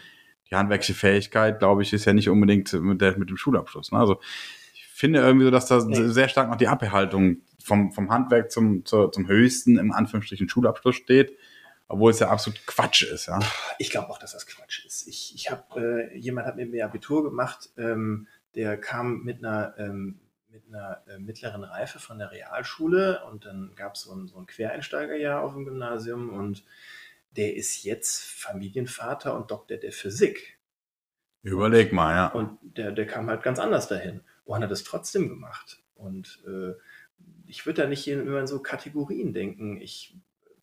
die 0.50 0.56
handwerkliche 0.56 0.96
Fähigkeit, 0.96 1.60
glaube 1.60 1.84
ich, 1.84 1.94
ist 1.94 2.06
ja 2.06 2.14
nicht 2.14 2.30
unbedingt 2.30 2.74
mit, 2.74 3.00
der, 3.00 3.16
mit 3.16 3.30
dem 3.30 3.38
Schulabschluss. 3.38 3.92
Ne? 3.92 4.00
Also 4.00 4.20
ich 4.74 4.88
finde 4.88 5.20
irgendwie 5.20 5.46
so, 5.46 5.52
dass 5.52 5.68
da 5.68 5.86
nee. 5.86 6.08
sehr 6.08 6.30
stark 6.30 6.50
noch 6.50 6.58
die 6.58 6.68
Abhaltung 6.68 7.42
vom, 7.64 7.92
vom 7.92 8.10
Handwerk 8.10 8.52
zum, 8.52 8.86
zur, 8.86 9.12
zum 9.12 9.28
höchsten, 9.28 9.78
im 9.78 9.92
Anführungsstrichen, 9.92 10.50
Schulabschluss 10.50 10.96
steht 10.96 11.38
obwohl 11.88 12.12
es 12.12 12.20
ja 12.20 12.29
absolut 12.29 12.65
Quatsch 12.65 13.03
ist, 13.03 13.27
ja. 13.27 13.39
Ich 13.79 13.89
glaube 13.89 14.10
auch, 14.10 14.17
dass 14.17 14.34
das 14.34 14.46
Quatsch 14.46 14.86
ist. 14.86 15.08
Ich, 15.08 15.34
ich 15.36 15.50
habe, 15.50 16.10
äh, 16.12 16.17
jemand 16.17 16.48
hat 16.48 16.58
mit 16.58 16.70
mir 16.70 16.86
Abitur 16.86 17.24
gemacht, 17.24 17.70
ähm, 17.77 18.27
der 18.56 18.77
kam 18.77 19.24
mit 19.24 19.39
einer, 19.39 19.75
ähm, 19.77 20.20
mit 20.50 20.63
einer 20.67 21.03
äh, 21.08 21.20
mittleren 21.20 21.63
Reife 21.63 22.00
von 22.00 22.17
der 22.17 22.32
Realschule 22.32 23.24
und 23.25 23.46
dann 23.46 23.74
gab 23.75 23.96
es 23.96 24.01
so 24.01 24.13
ein, 24.13 24.27
so 24.27 24.38
ein 24.38 24.48
Quereinsteigerjahr 24.48 25.41
auf 25.41 25.53
dem 25.53 25.65
Gymnasium 25.65 26.29
und 26.29 26.65
der 27.32 27.56
ist 27.56 27.84
jetzt 27.84 28.24
Familienvater 28.24 29.36
und 29.36 29.51
Doktor 29.51 29.77
der 29.77 29.91
Physik. 29.91 30.58
Überleg 31.44 31.94
mal, 31.94 32.15
ja. 32.15 32.27
Und 32.27 32.58
der, 32.62 32.91
der 32.91 33.06
kam 33.06 33.29
halt 33.29 33.44
ganz 33.44 33.60
anders 33.60 33.88
dahin 33.88 34.22
und 34.44 34.63
hat 34.63 34.72
es 34.72 34.84
trotzdem 34.84 35.29
gemacht. 35.29 35.82
Und 35.96 36.44
äh, 36.48 36.74
ich 37.46 37.65
würde 37.65 37.84
da 37.84 37.88
nicht 37.88 38.08
immer 38.08 38.39
in 38.39 38.48
so 38.48 38.62
Kategorien 38.62 39.34
denken. 39.34 39.79
Ich 39.79 40.17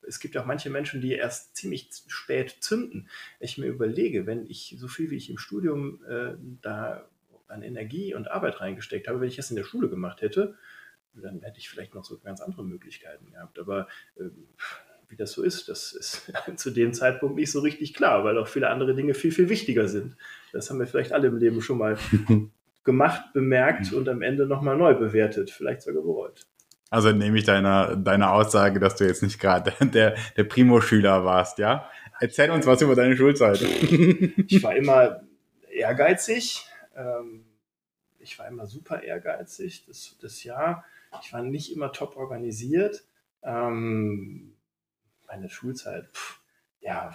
es 0.07 0.21
gibt 0.21 0.37
auch 0.37 0.47
manche 0.47 0.71
Menschen, 0.71 1.01
die 1.01 1.13
erst 1.13 1.57
ziemlich 1.57 1.89
spät 2.07 2.57
zünden. 2.61 3.09
Ich 3.41 3.59
mir 3.59 3.67
überlege, 3.67 4.27
wenn 4.27 4.47
ich 4.47 4.77
so 4.79 4.89
viel 4.89 5.11
wie 5.11 5.17
ich 5.17 5.31
im 5.31 5.39
Studium 5.39 6.05
äh, 6.05 6.35
da 6.63 7.09
an 7.49 7.63
Energie 7.63 8.15
und 8.15 8.31
Arbeit 8.31 8.61
reingesteckt 8.61 9.09
habe, 9.09 9.21
wenn 9.21 9.29
ich 9.29 9.37
das 9.37 9.51
in 9.51 9.57
der 9.57 9.65
Schule 9.65 9.89
gemacht 9.89 10.23
hätte, 10.23 10.57
dann 11.15 11.43
hätte 11.43 11.59
ich 11.59 11.69
vielleicht 11.69 11.95
noch 11.95 12.05
so 12.05 12.19
ganz 12.19 12.41
andere 12.41 12.65
Möglichkeiten 12.65 13.31
gehabt. 13.31 13.59
Aber 13.59 13.89
äh, 14.17 14.25
wie 15.09 15.17
das 15.17 15.33
so 15.33 15.43
ist, 15.43 15.69
das 15.69 15.93
ist 15.93 16.33
zu 16.57 16.71
dem 16.71 16.93
Zeitpunkt 16.93 17.37
nicht 17.37 17.53
so 17.53 17.61
richtig 17.61 17.95
klar, 17.95 18.25
weil 18.25 18.39
auch 18.39 18.49
viele 18.49 18.69
andere 18.71 18.95
Dinge 18.95 19.15
viel, 19.15 19.33
viel 19.33 19.49
wichtiger 19.49 19.89
sind. 19.89 20.17
Das 20.53 20.71
haben 20.71 20.79
wir 20.79 20.87
vielleicht 20.87 21.13
alle 21.13 21.29
im 21.29 21.37
Leben 21.37 21.61
schon 21.61 21.79
mal 21.79 21.99
gemacht, 22.85 23.33
bemerkt 23.33 23.93
und 23.93 24.09
am 24.09 24.23
Ende 24.23 24.47
nochmal 24.47 24.77
neu 24.77 24.95
bewertet, 24.95 25.51
vielleicht 25.51 25.83
sogar 25.83 26.03
bereut. 26.03 26.47
Also 26.95 27.11
nehme 27.11 27.37
ich 27.37 27.43
deine, 27.43 27.99
deine 27.99 28.31
Aussage, 28.31 28.79
dass 28.79 28.95
du 28.95 29.05
jetzt 29.05 29.21
nicht 29.21 29.41
gerade 29.41 29.73
der, 29.85 30.17
der 30.37 30.45
Primo-Schüler 30.45 31.25
warst, 31.25 31.59
ja? 31.59 31.91
Erzähl 32.21 32.53
uns 32.53 32.67
was 32.67 32.83
über 32.83 32.95
deine 32.95 33.17
Schulzeit. 33.17 33.61
ich 33.63 34.63
war 34.63 34.77
immer 34.77 35.21
ehrgeizig. 35.73 36.65
Ähm, 36.95 37.45
ich 38.21 38.39
war 38.39 38.47
immer 38.47 38.67
super 38.67 39.03
ehrgeizig. 39.03 39.85
Das, 39.89 40.17
das 40.21 40.45
Jahr, 40.45 40.85
ich 41.21 41.33
war 41.33 41.43
nicht 41.43 41.73
immer 41.75 41.91
top 41.91 42.17
organisiert. 42.17 43.03
Ähm, 43.43 44.55
meine 45.27 45.51
Schulzeit, 45.51 46.07
pff, 46.13 46.39
ja, 46.81 47.13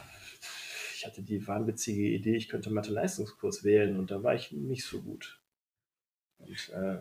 ich 0.94 1.06
hatte 1.06 1.22
die 1.22 1.48
wahnwitzige 1.48 2.04
Idee, 2.04 2.36
ich 2.36 2.50
könnte 2.50 2.70
Mathe-Leistungskurs 2.70 3.64
wählen 3.64 3.98
und 3.98 4.12
da 4.12 4.24
war 4.24 4.36
ich 4.36 4.52
nicht 4.52 4.84
so 4.84 5.02
gut. 5.02 5.40
Und, 6.40 6.70
äh, 6.74 6.98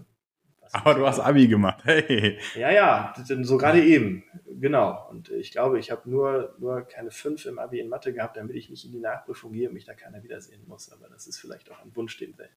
aber 0.72 0.94
du 0.94 1.06
hast 1.06 1.20
Abi 1.20 1.48
gemacht, 1.48 1.80
hey. 1.84 2.38
Ja, 2.54 2.70
ja, 2.70 3.14
so 3.42 3.56
gerade 3.56 3.82
eben, 3.82 4.24
genau. 4.60 5.08
Und 5.10 5.30
ich 5.30 5.52
glaube, 5.52 5.78
ich 5.78 5.90
habe 5.90 6.08
nur, 6.08 6.54
nur 6.58 6.82
keine 6.82 7.10
fünf 7.10 7.46
im 7.46 7.58
Abi 7.58 7.80
in 7.80 7.88
Mathe 7.88 8.12
gehabt, 8.12 8.36
damit 8.36 8.56
ich 8.56 8.70
nicht 8.70 8.84
in 8.84 8.92
die 8.92 9.00
Nachprüfung 9.00 9.52
gehe 9.52 9.68
und 9.68 9.74
mich 9.74 9.84
da 9.84 9.94
keiner 9.94 10.22
wiedersehen 10.22 10.62
muss. 10.66 10.90
Aber 10.92 11.08
das 11.08 11.26
ist 11.26 11.38
vielleicht 11.38 11.70
auch 11.70 11.82
ein 11.82 11.94
Wunsch, 11.94 12.16
den 12.18 12.36
der, 12.36 12.48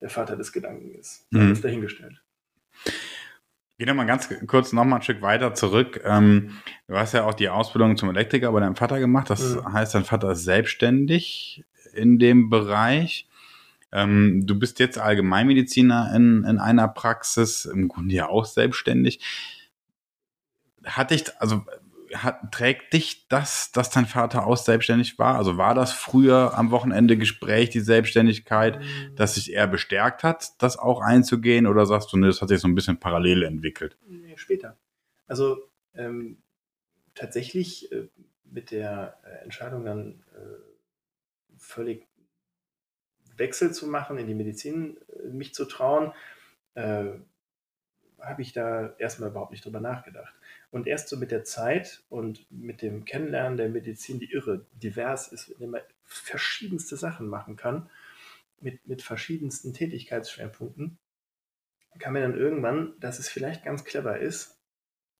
der 0.00 0.10
Vater 0.10 0.36
des 0.36 0.52
Gedanken 0.52 0.94
ist. 0.94 1.26
Mhm. 1.30 1.52
Ist 1.52 1.64
dahingestellt. 1.64 2.22
Geh 3.78 3.86
noch 3.86 3.94
mal 3.94 4.06
ganz 4.06 4.28
kurz 4.46 4.72
noch 4.72 4.84
mal 4.84 4.96
ein 4.96 5.02
Stück 5.02 5.22
weiter 5.22 5.54
zurück. 5.54 6.00
Ähm, 6.04 6.58
du 6.86 6.96
hast 6.96 7.14
ja 7.14 7.24
auch 7.24 7.34
die 7.34 7.48
Ausbildung 7.48 7.96
zum 7.96 8.10
Elektriker 8.10 8.52
bei 8.52 8.60
deinem 8.60 8.76
Vater 8.76 9.00
gemacht. 9.00 9.30
Das 9.30 9.56
mhm. 9.56 9.72
heißt, 9.72 9.94
dein 9.94 10.04
Vater 10.04 10.30
ist 10.32 10.44
selbstständig 10.44 11.64
in 11.92 12.18
dem 12.18 12.48
Bereich. 12.48 13.28
Ähm, 13.92 14.46
du 14.46 14.58
bist 14.58 14.78
jetzt 14.78 14.98
Allgemeinmediziner 14.98 16.12
in, 16.14 16.44
in 16.44 16.58
einer 16.58 16.88
Praxis, 16.88 17.64
im 17.66 17.88
Grunde 17.88 18.14
ja 18.14 18.28
auch 18.28 18.44
selbstständig. 18.44 19.20
Hat 20.84 21.10
dich, 21.10 21.24
also 21.40 21.64
hat, 22.14 22.52
trägt 22.52 22.92
dich 22.92 23.28
das, 23.28 23.72
dass 23.72 23.90
dein 23.90 24.06
Vater 24.06 24.46
auch 24.46 24.56
selbstständig 24.56 25.18
war? 25.18 25.36
Also 25.36 25.56
war 25.56 25.74
das 25.74 25.92
früher 25.92 26.56
am 26.56 26.70
Wochenende 26.70 27.16
Gespräch, 27.16 27.70
die 27.70 27.80
Selbstständigkeit, 27.80 28.80
dass 29.14 29.34
sich 29.34 29.52
eher 29.52 29.66
bestärkt 29.66 30.22
hat, 30.22 30.50
das 30.58 30.78
auch 30.78 31.00
einzugehen? 31.00 31.66
Oder 31.66 31.86
sagst 31.86 32.12
du, 32.12 32.16
ne, 32.16 32.26
das 32.26 32.42
hat 32.42 32.48
sich 32.48 32.60
so 32.60 32.68
ein 32.68 32.74
bisschen 32.74 32.98
parallel 32.98 33.42
entwickelt? 33.44 33.96
Nee, 34.06 34.36
später. 34.36 34.76
Also 35.26 35.58
ähm, 35.94 36.38
tatsächlich 37.14 37.92
äh, 37.92 38.08
mit 38.44 38.70
der 38.70 39.18
äh, 39.24 39.44
Entscheidung 39.44 39.84
dann 39.84 40.22
äh, 40.34 41.56
völlig 41.56 42.06
Wechsel 43.36 43.72
zu 43.72 43.86
machen, 43.86 44.18
in 44.18 44.26
die 44.26 44.34
Medizin 44.34 44.98
äh, 45.08 45.28
mich 45.28 45.54
zu 45.54 45.64
trauen, 45.64 46.12
äh, 46.74 47.04
habe 48.20 48.42
ich 48.42 48.52
da 48.52 48.94
erstmal 48.98 49.30
überhaupt 49.30 49.50
nicht 49.50 49.64
drüber 49.64 49.80
nachgedacht. 49.80 50.34
Und 50.70 50.86
erst 50.86 51.08
so 51.08 51.16
mit 51.16 51.30
der 51.30 51.44
Zeit 51.44 52.02
und 52.08 52.46
mit 52.50 52.80
dem 52.80 53.04
Kennenlernen 53.04 53.56
der 53.56 53.68
Medizin, 53.68 54.18
die 54.20 54.30
irre 54.32 54.64
divers 54.72 55.28
ist, 55.28 55.48
in 55.48 55.58
dem 55.58 55.70
man 55.70 55.82
verschiedenste 56.04 56.96
Sachen 56.96 57.26
machen 57.26 57.56
kann, 57.56 57.90
mit, 58.60 58.86
mit 58.86 59.02
verschiedensten 59.02 59.74
Tätigkeitsschwerpunkten, 59.74 60.98
kam 61.98 62.14
mir 62.14 62.20
dann 62.20 62.38
irgendwann, 62.38 62.94
dass 63.00 63.18
es 63.18 63.28
vielleicht 63.28 63.64
ganz 63.64 63.84
clever 63.84 64.18
ist, 64.18 64.58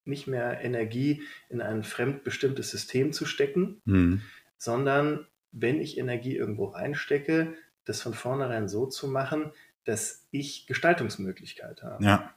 nicht 0.05 0.27
mehr 0.27 0.61
Energie 0.63 1.23
in 1.49 1.61
ein 1.61 1.83
fremdbestimmtes 1.83 2.71
System 2.71 3.13
zu 3.13 3.25
stecken, 3.27 3.81
mhm. 3.85 4.23
sondern 4.57 5.27
wenn 5.53 5.81
ich 5.81 5.99
Energie 5.99 6.37
irgendwo 6.37 6.67
reinstecke, 6.67 7.55
das 7.85 8.01
von 8.01 8.15
vornherein 8.15 8.69
so 8.69 8.87
zu 8.87 9.09
machen, 9.09 9.53
dass 9.85 10.27
ich 10.31 10.67
Gestaltungsmöglichkeit 10.67 11.83
habe. 11.83 12.05
Ja. 12.05 12.35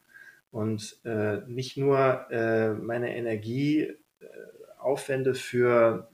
Und 0.51 0.99
äh, 1.03 1.41
nicht 1.47 1.77
nur 1.77 2.31
äh, 2.31 2.73
meine 2.73 3.15
Energie 3.15 3.81
äh, 3.81 3.97
aufwende 4.79 5.35
für 5.35 6.09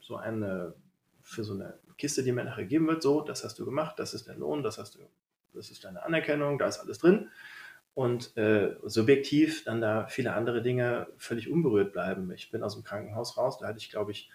so 0.00 0.16
eine, 0.16 0.74
für 1.22 1.44
so 1.44 1.54
eine 1.54 1.78
Kiste, 1.96 2.22
die 2.22 2.32
mir 2.32 2.44
nachher 2.44 2.64
geben 2.64 2.88
wird, 2.88 3.02
so, 3.02 3.20
das 3.20 3.44
hast 3.44 3.58
du 3.58 3.64
gemacht, 3.64 3.98
das 3.98 4.14
ist 4.14 4.26
der 4.26 4.34
Lohn, 4.34 4.62
das 4.62 4.78
hast 4.78 4.96
du, 4.96 4.98
das 5.54 5.70
ist 5.70 5.84
deine 5.84 6.02
Anerkennung, 6.02 6.58
da 6.58 6.66
ist 6.66 6.80
alles 6.80 6.98
drin. 6.98 7.30
Und 7.94 8.36
äh, 8.36 8.74
subjektiv 8.82 9.62
dann 9.62 9.80
da 9.80 10.08
viele 10.08 10.34
andere 10.34 10.62
Dinge 10.62 11.06
völlig 11.16 11.48
unberührt 11.48 11.92
bleiben. 11.92 12.32
Ich 12.32 12.50
bin 12.50 12.64
aus 12.64 12.74
dem 12.74 12.82
Krankenhaus 12.82 13.36
raus, 13.36 13.58
da 13.58 13.68
hatte 13.68 13.78
ich, 13.78 13.90
glaube 13.90 14.10
ich, 14.10 14.28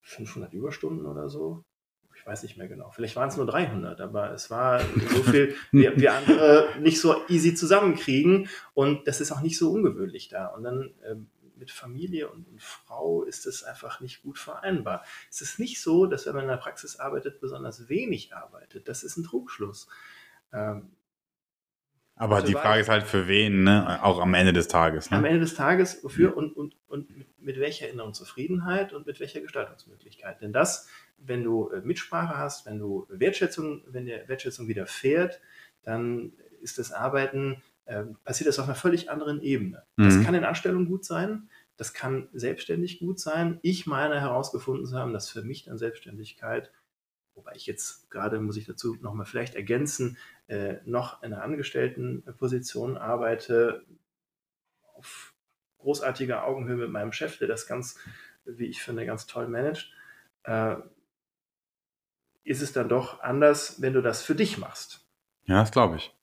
500 0.00 0.52
Überstunden 0.52 1.06
oder 1.06 1.28
so 1.28 1.64
ich 2.24 2.28
weiß 2.28 2.42
nicht 2.42 2.56
mehr 2.56 2.68
genau, 2.68 2.90
vielleicht 2.90 3.16
waren 3.16 3.28
es 3.28 3.36
nur 3.36 3.44
300, 3.44 4.00
aber 4.00 4.32
es 4.32 4.50
war 4.50 4.80
so 5.10 5.22
viel, 5.24 5.54
wie, 5.72 5.90
wie 5.94 6.08
andere 6.08 6.70
nicht 6.80 6.98
so 6.98 7.16
easy 7.28 7.54
zusammenkriegen 7.54 8.48
und 8.72 9.06
das 9.06 9.20
ist 9.20 9.30
auch 9.30 9.42
nicht 9.42 9.58
so 9.58 9.70
ungewöhnlich 9.70 10.30
da. 10.30 10.46
Und 10.46 10.64
dann 10.64 10.94
ähm, 11.06 11.26
mit 11.56 11.70
Familie 11.70 12.30
und, 12.30 12.48
und, 12.48 12.62
Frau 12.62 13.24
ist 13.24 13.44
es 13.44 13.62
einfach 13.62 14.00
nicht 14.00 14.22
gut 14.22 14.38
vereinbar. 14.38 15.04
Es 15.30 15.42
ist 15.42 15.58
nicht 15.58 15.82
so, 15.82 16.06
dass 16.06 16.24
wenn 16.24 16.34
man 16.34 16.44
in 16.44 16.48
der 16.48 16.56
Praxis 16.56 16.96
arbeitet, 16.96 17.40
besonders 17.40 17.90
wenig 17.90 18.34
arbeitet. 18.34 18.88
Das 18.88 19.02
ist 19.02 19.18
ein 19.18 19.24
Trugschluss. 19.24 19.86
Ähm, 20.50 20.92
aber 22.16 22.40
die 22.40 22.52
Frage 22.52 22.80
ist 22.80 22.88
halt 22.88 23.04
für 23.04 23.28
wen, 23.28 23.64
ne? 23.64 24.02
Auch 24.02 24.20
am 24.20 24.32
Ende 24.32 24.54
des 24.54 24.68
Tages. 24.68 25.10
Ne? 25.10 25.18
Am 25.18 25.24
Ende 25.26 25.40
des 25.40 25.54
Tages, 25.54 26.02
wofür 26.02 26.36
und, 26.38 26.56
und, 26.56 26.74
und 26.86 27.14
mit, 27.18 27.38
mit 27.38 27.60
welcher 27.60 27.90
inneren 27.90 28.14
Zufriedenheit 28.14 28.94
und 28.94 29.06
mit 29.06 29.20
welcher 29.20 29.42
Gestaltungsmöglichkeit. 29.42 30.40
Denn 30.40 30.54
das 30.54 30.88
wenn 31.18 31.42
du 31.42 31.70
äh, 31.70 31.80
Mitsprache 31.80 32.36
hast, 32.36 32.66
wenn 32.66 32.78
du 32.78 33.06
Wertschätzung, 33.08 33.82
wenn 33.86 34.06
der 34.06 34.28
Wertschätzung 34.28 34.68
widerfährt, 34.68 35.40
dann 35.82 36.32
ist 36.60 36.78
das 36.78 36.92
Arbeiten, 36.92 37.62
äh, 37.86 38.04
passiert 38.24 38.48
das 38.48 38.58
auf 38.58 38.66
einer 38.66 38.74
völlig 38.74 39.10
anderen 39.10 39.40
Ebene. 39.40 39.84
Mhm. 39.96 40.04
Das 40.04 40.22
kann 40.22 40.34
in 40.34 40.44
Anstellung 40.44 40.86
gut 40.86 41.04
sein, 41.04 41.48
das 41.76 41.92
kann 41.92 42.28
selbstständig 42.32 43.00
gut 43.00 43.18
sein. 43.18 43.58
Ich 43.62 43.86
meine 43.86 44.20
herausgefunden 44.20 44.86
zu 44.86 44.96
haben, 44.96 45.12
dass 45.12 45.30
für 45.30 45.42
mich 45.42 45.64
dann 45.64 45.78
Selbstständigkeit, 45.78 46.72
wobei 47.34 47.52
ich 47.56 47.66
jetzt 47.66 48.10
gerade, 48.10 48.40
muss 48.40 48.56
ich 48.56 48.66
dazu 48.66 48.96
nochmal 49.00 49.26
vielleicht 49.26 49.54
ergänzen, 49.54 50.16
äh, 50.46 50.76
noch 50.84 51.22
in 51.22 51.32
einer 51.32 51.42
Angestelltenposition 51.42 52.96
arbeite, 52.96 53.84
auf 54.94 55.34
großartiger 55.78 56.44
Augenhöhe 56.44 56.76
mit 56.76 56.90
meinem 56.90 57.12
Chef, 57.12 57.38
der 57.38 57.48
das 57.48 57.66
ganz, 57.66 57.98
wie 58.44 58.66
ich 58.66 58.82
finde, 58.82 59.04
ganz 59.04 59.26
toll 59.26 59.48
managt. 59.48 59.92
Äh, 60.44 60.76
ist 62.44 62.62
es 62.62 62.72
dann 62.72 62.88
doch 62.88 63.20
anders, 63.22 63.80
wenn 63.80 63.94
du 63.94 64.02
das 64.02 64.22
für 64.22 64.34
dich 64.34 64.58
machst. 64.58 65.00
Ja, 65.46 65.60
das 65.60 65.72
glaube 65.72 65.96
ich. 65.96 66.14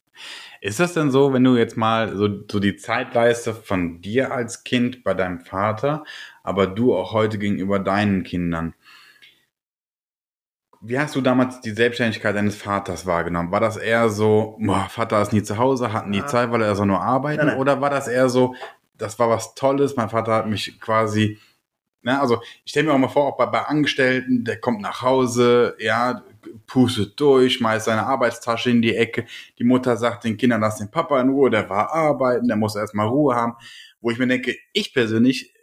Ist 0.61 0.79
das 0.79 0.93
denn 0.93 1.09
so, 1.09 1.33
wenn 1.33 1.43
du 1.43 1.57
jetzt 1.57 1.75
mal 1.75 2.15
so, 2.15 2.27
so 2.49 2.59
die 2.59 2.75
Zeitleiste 2.75 3.53
von 3.53 4.01
dir 4.01 4.31
als 4.31 4.63
Kind 4.63 5.03
bei 5.03 5.13
deinem 5.13 5.39
Vater, 5.39 6.03
aber 6.43 6.67
du 6.67 6.95
auch 6.95 7.13
heute 7.13 7.39
gegenüber 7.39 7.79
deinen 7.79 8.23
Kindern? 8.23 8.75
Wie 10.79 10.99
hast 10.99 11.15
du 11.15 11.21
damals 11.21 11.61
die 11.61 11.71
Selbstständigkeit 11.71 12.35
deines 12.35 12.55
Vaters 12.55 13.05
wahrgenommen? 13.05 13.51
War 13.51 13.59
das 13.59 13.77
eher 13.77 14.09
so, 14.09 14.57
boah, 14.59 14.87
Vater 14.89 15.21
ist 15.21 15.33
nie 15.33 15.43
zu 15.43 15.57
Hause, 15.57 15.93
hat 15.93 16.07
nie 16.07 16.17
ja. 16.17 16.27
Zeit, 16.27 16.51
weil 16.51 16.61
er 16.61 16.75
so 16.75 16.85
nur 16.85 17.01
arbeiten? 17.01 17.37
Nein, 17.37 17.47
nein. 17.47 17.57
Oder 17.57 17.81
war 17.81 17.89
das 17.89 18.07
eher 18.07 18.29
so, 18.29 18.55
das 18.97 19.17
war 19.17 19.29
was 19.29 19.55
Tolles, 19.55 19.95
mein 19.95 20.09
Vater 20.09 20.33
hat 20.33 20.47
mich 20.47 20.79
quasi 20.79 21.39
Ne, 22.03 22.19
also 22.19 22.41
ich 22.63 22.71
stelle 22.71 22.87
mir 22.87 22.93
auch 22.93 22.97
mal 22.97 23.09
vor, 23.09 23.27
auch 23.27 23.37
bei, 23.37 23.45
bei 23.45 23.61
Angestellten, 23.61 24.43
der 24.43 24.59
kommt 24.59 24.81
nach 24.81 25.03
Hause, 25.03 25.75
ja, 25.77 26.23
pustet 26.65 27.19
durch, 27.19 27.53
schmeißt 27.53 27.85
seine 27.85 28.07
Arbeitstasche 28.07 28.71
in 28.71 28.81
die 28.81 28.95
Ecke. 28.95 29.25
Die 29.59 29.63
Mutter 29.63 29.95
sagt 29.97 30.23
den 30.23 30.35
Kindern, 30.35 30.61
lass 30.61 30.77
den 30.77 30.89
Papa 30.89 31.21
in 31.21 31.29
Ruhe, 31.29 31.51
der 31.51 31.69
war 31.69 31.93
arbeiten, 31.93 32.47
der 32.47 32.57
muss 32.57 32.75
erstmal 32.75 33.07
Ruhe 33.07 33.35
haben. 33.35 33.53
Wo 33.99 34.09
ich 34.09 34.17
mir 34.17 34.25
denke, 34.25 34.55
ich 34.73 34.95
persönlich 34.95 35.53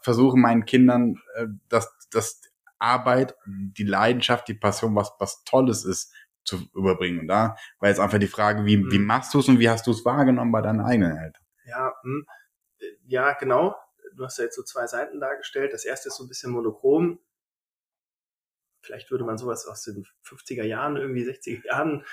versuche 0.00 0.36
meinen 0.36 0.64
Kindern, 0.64 1.20
äh, 1.36 1.46
dass, 1.68 1.96
dass 2.10 2.42
Arbeit, 2.80 3.36
die 3.46 3.84
Leidenschaft, 3.84 4.48
die 4.48 4.54
Passion, 4.54 4.96
was, 4.96 5.12
was 5.20 5.44
Tolles 5.44 5.84
ist, 5.84 6.12
zu 6.42 6.68
überbringen. 6.74 7.20
Und 7.20 7.28
da 7.28 7.56
war 7.78 7.88
jetzt 7.88 8.00
einfach 8.00 8.18
die 8.18 8.26
Frage, 8.26 8.64
wie, 8.64 8.78
mhm. 8.78 8.90
wie 8.90 8.98
machst 8.98 9.32
du 9.32 9.38
es 9.38 9.48
und 9.48 9.60
wie 9.60 9.68
hast 9.68 9.86
du 9.86 9.92
es 9.92 10.04
wahrgenommen 10.04 10.50
bei 10.50 10.62
deinen 10.62 10.80
eigenen 10.80 11.16
Eltern? 11.16 11.44
Ja, 11.66 11.92
mh, 12.02 12.24
ja, 13.06 13.32
genau 13.34 13.76
du 14.18 14.24
hast 14.24 14.38
ja 14.38 14.44
jetzt 14.44 14.56
so 14.56 14.62
zwei 14.62 14.86
Seiten 14.86 15.20
dargestellt. 15.20 15.72
Das 15.72 15.84
erste 15.84 16.08
ist 16.08 16.16
so 16.16 16.24
ein 16.24 16.28
bisschen 16.28 16.50
monochrom. 16.50 17.20
Vielleicht 18.82 19.10
würde 19.10 19.24
man 19.24 19.38
sowas 19.38 19.66
aus 19.66 19.82
den 19.82 20.06
50er 20.24 20.64
Jahren, 20.64 20.96
irgendwie 20.96 21.24
60er 21.24 21.66
Jahren. 21.66 22.04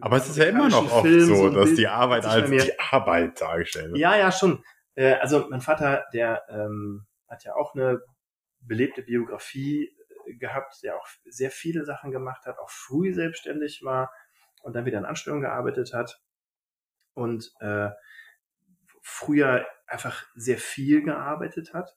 Aber 0.00 0.16
es 0.16 0.28
ist 0.28 0.36
ja 0.36 0.44
immer 0.44 0.68
noch 0.68 0.90
oft 0.92 1.06
Film, 1.06 1.26
so, 1.26 1.34
so 1.34 1.50
dass 1.50 1.66
Bild, 1.66 1.78
die 1.78 1.88
Arbeit 1.88 2.24
als 2.24 2.50
die 2.50 2.78
Arbeit 2.78 3.40
dargestellt 3.40 3.88
wird. 3.88 3.98
Ja, 3.98 4.16
ja, 4.16 4.30
schon. 4.30 4.62
Äh, 4.94 5.14
also 5.14 5.48
mein 5.48 5.60
Vater, 5.60 6.04
der 6.12 6.44
ähm, 6.48 7.06
hat 7.28 7.44
ja 7.44 7.54
auch 7.54 7.74
eine 7.74 8.00
belebte 8.60 9.02
Biografie 9.02 9.96
äh, 10.26 10.34
gehabt, 10.34 10.82
der 10.82 10.96
auch 10.96 11.06
sehr 11.24 11.50
viele 11.50 11.84
Sachen 11.84 12.10
gemacht 12.10 12.44
hat, 12.44 12.58
auch 12.58 12.70
früh 12.70 13.14
selbstständig 13.14 13.82
war 13.82 14.12
und 14.62 14.74
dann 14.74 14.84
wieder 14.84 14.98
in 14.98 15.06
Anstellung 15.06 15.40
gearbeitet 15.40 15.94
hat 15.94 16.20
und 17.14 17.52
äh, 17.60 17.88
früher 19.00 19.66
einfach 19.88 20.26
sehr 20.34 20.58
viel 20.58 21.02
gearbeitet 21.02 21.74
hat 21.74 21.96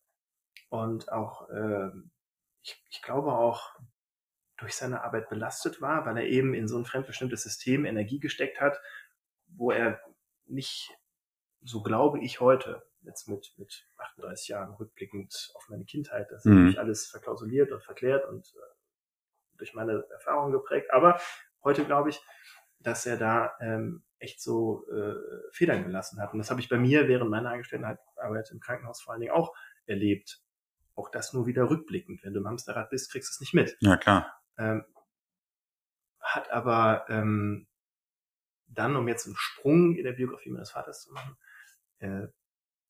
und 0.70 1.12
auch, 1.12 1.50
äh, 1.50 1.90
ich, 2.64 2.84
ich 2.90 3.02
glaube 3.02 3.34
auch 3.34 3.76
durch 4.58 4.76
seine 4.76 5.04
Arbeit 5.04 5.30
belastet 5.30 5.82
war, 5.82 6.06
weil 6.06 6.18
er 6.18 6.26
eben 6.26 6.54
in 6.54 6.68
so 6.68 6.78
ein 6.78 6.86
fremdbestimmtes 6.86 7.44
System 7.44 7.86
Energie 7.86 8.20
gesteckt 8.20 8.62
hat, 8.62 8.80
wo 9.48 9.72
er 9.72 10.00
nicht, 10.46 10.90
so 11.62 11.82
glaube 11.84 12.20
ich 12.20 12.40
heute, 12.40 12.84
jetzt 13.02 13.28
mit, 13.28 13.54
mit 13.58 13.88
38 13.98 14.50
Jahren 14.50 14.74
rückblickend 14.76 15.52
auf 15.56 15.68
meine 15.70 15.86
Kindheit, 15.86 16.28
das 16.30 16.46
ist 16.46 16.46
mhm. 16.46 16.58
natürlich 16.58 16.80
alles 16.80 17.08
verklausuliert 17.08 17.72
und 17.72 17.84
verklärt 17.84 18.28
und 18.30 18.48
äh, 18.48 19.58
durch 19.58 19.74
meine 19.74 20.06
Erfahrungen 20.12 20.52
geprägt, 20.52 20.92
aber 20.92 21.20
heute 21.64 21.84
glaube 21.84 22.10
ich, 22.10 22.22
dass 22.84 23.06
er 23.06 23.18
da 23.18 23.54
ähm, 23.60 24.04
echt 24.20 24.42
so 24.42 24.86
äh, 24.90 25.16
Federn 25.52 25.84
gelassen 25.84 26.22
hat. 26.22 26.34
Und 26.34 26.40
das 26.40 26.50
habe 26.52 26.62
ich 26.62 26.70
bei 26.70 26.78
mir 26.78 27.08
während 27.08 27.30
meiner 27.30 27.52
Angestelltenarbeit 27.52 28.52
im 28.52 28.60
Krankenhaus 28.60 29.02
vor 29.02 29.14
allen 29.14 29.22
Dingen 29.22 29.34
auch 29.34 29.54
erlebt. 29.86 30.42
Auch 30.96 31.10
das 31.10 31.34
nur 31.34 31.48
wieder 31.48 31.70
rückblickend. 31.70 32.24
Wenn 32.24 32.34
du 32.34 32.42
im 32.42 32.48
Hamsterrad 32.48 32.90
bist, 32.90 33.12
kriegst 33.12 33.30
du 33.30 33.34
es 33.34 33.40
nicht 33.40 33.54
mit. 33.54 33.78
Ja, 33.80 33.98
klar. 33.98 34.40
Ähm, 34.58 34.86
hat 36.20 36.52
aber 36.52 37.06
ähm, 37.10 37.68
dann, 38.68 38.96
um 38.96 39.08
jetzt 39.08 39.26
einen 39.26 39.36
Sprung 39.36 39.96
in 39.96 40.04
der 40.04 40.14
Biografie 40.14 40.52
meines 40.52 40.72
Vaters 40.72 41.02
zu 41.02 41.12
machen, 41.12 41.36
äh, 42.00 42.28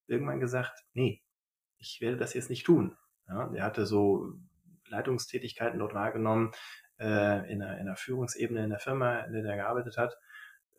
irgendwann 0.08 0.40
gesagt, 0.40 0.84
nee, 0.94 1.24
ich 1.78 2.02
werde 2.02 2.18
das 2.18 2.34
jetzt 2.34 2.50
nicht 2.50 2.66
tun. 2.66 2.98
Ja, 3.28 3.48
der 3.48 3.64
hatte 3.64 3.86
so 3.86 4.34
Leitungstätigkeiten 4.88 5.80
dort 5.80 5.94
wahrgenommen, 5.94 6.52
äh, 7.02 7.52
in, 7.52 7.62
einer, 7.62 7.80
in 7.80 7.88
einer 7.88 7.96
Führungsebene 7.96 8.64
in 8.64 8.70
der 8.70 8.80
Firma, 8.80 9.22
in 9.22 9.34
der 9.34 9.44
er 9.44 9.56
gearbeitet 9.56 9.98
hat, 9.98 10.18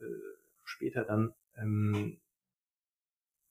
äh, 0.00 0.04
später 0.62 1.04
dann, 1.04 1.34
ähm, 1.56 2.20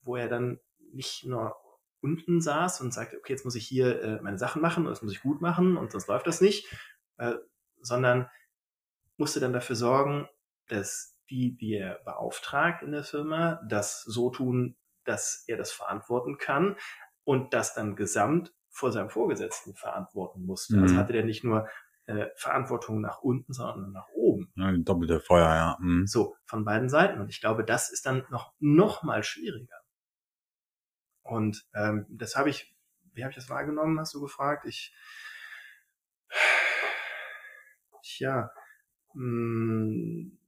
wo 0.00 0.16
er 0.16 0.28
dann 0.28 0.58
nicht 0.92 1.24
nur 1.26 1.54
unten 2.00 2.40
saß 2.40 2.80
und 2.80 2.92
sagte, 2.92 3.18
okay, 3.18 3.34
jetzt 3.34 3.44
muss 3.44 3.54
ich 3.54 3.66
hier 3.66 4.02
äh, 4.02 4.22
meine 4.22 4.38
Sachen 4.38 4.62
machen 4.62 4.86
und 4.86 4.90
das 4.90 5.02
muss 5.02 5.12
ich 5.12 5.22
gut 5.22 5.40
machen 5.40 5.76
und 5.76 5.92
sonst 5.92 6.08
läuft 6.08 6.26
das 6.26 6.40
nicht, 6.40 6.66
äh, 7.18 7.34
sondern 7.80 8.28
musste 9.18 9.38
dann 9.38 9.52
dafür 9.52 9.76
sorgen, 9.76 10.28
dass 10.68 11.16
die, 11.30 11.56
die 11.56 11.74
er 11.74 12.00
beauftragt 12.04 12.82
in 12.82 12.92
der 12.92 13.04
Firma, 13.04 13.60
das 13.68 14.02
so 14.02 14.30
tun, 14.30 14.76
dass 15.04 15.44
er 15.46 15.56
das 15.56 15.72
verantworten 15.72 16.38
kann 16.38 16.76
und 17.24 17.54
das 17.54 17.74
dann 17.74 17.96
gesamt 17.96 18.52
vor 18.70 18.90
seinem 18.90 19.10
Vorgesetzten 19.10 19.74
verantworten 19.74 20.44
musste. 20.44 20.74
Also 20.74 20.80
mhm. 20.80 20.88
Also 20.88 20.96
hatte 20.96 21.12
der 21.12 21.24
nicht 21.24 21.44
nur 21.44 21.68
äh, 22.06 22.28
Verantwortung 22.36 23.00
nach 23.00 23.22
unten, 23.22 23.52
sondern 23.52 23.92
nach 23.92 24.08
oben. 24.08 24.52
Ja, 24.56 24.72
doppelte 24.72 25.20
Feuer, 25.20 25.54
ja. 25.54 25.78
Mhm. 25.80 26.06
So, 26.06 26.36
von 26.44 26.64
beiden 26.64 26.88
Seiten. 26.88 27.20
Und 27.20 27.28
ich 27.28 27.40
glaube, 27.40 27.64
das 27.64 27.90
ist 27.90 28.06
dann 28.06 28.24
noch, 28.30 28.52
noch 28.58 29.02
mal 29.02 29.22
schwieriger. 29.22 29.76
Und 31.22 31.64
ähm, 31.74 32.06
das 32.08 32.36
habe 32.36 32.50
ich, 32.50 32.74
wie 33.14 33.22
habe 33.22 33.30
ich 33.30 33.36
das 33.36 33.48
wahrgenommen, 33.48 33.98
hast 34.00 34.14
du 34.14 34.20
gefragt? 34.20 34.66
Ich, 34.66 34.94
tja, 38.02 38.52
mh, 39.14 39.22
hm, 39.22 40.38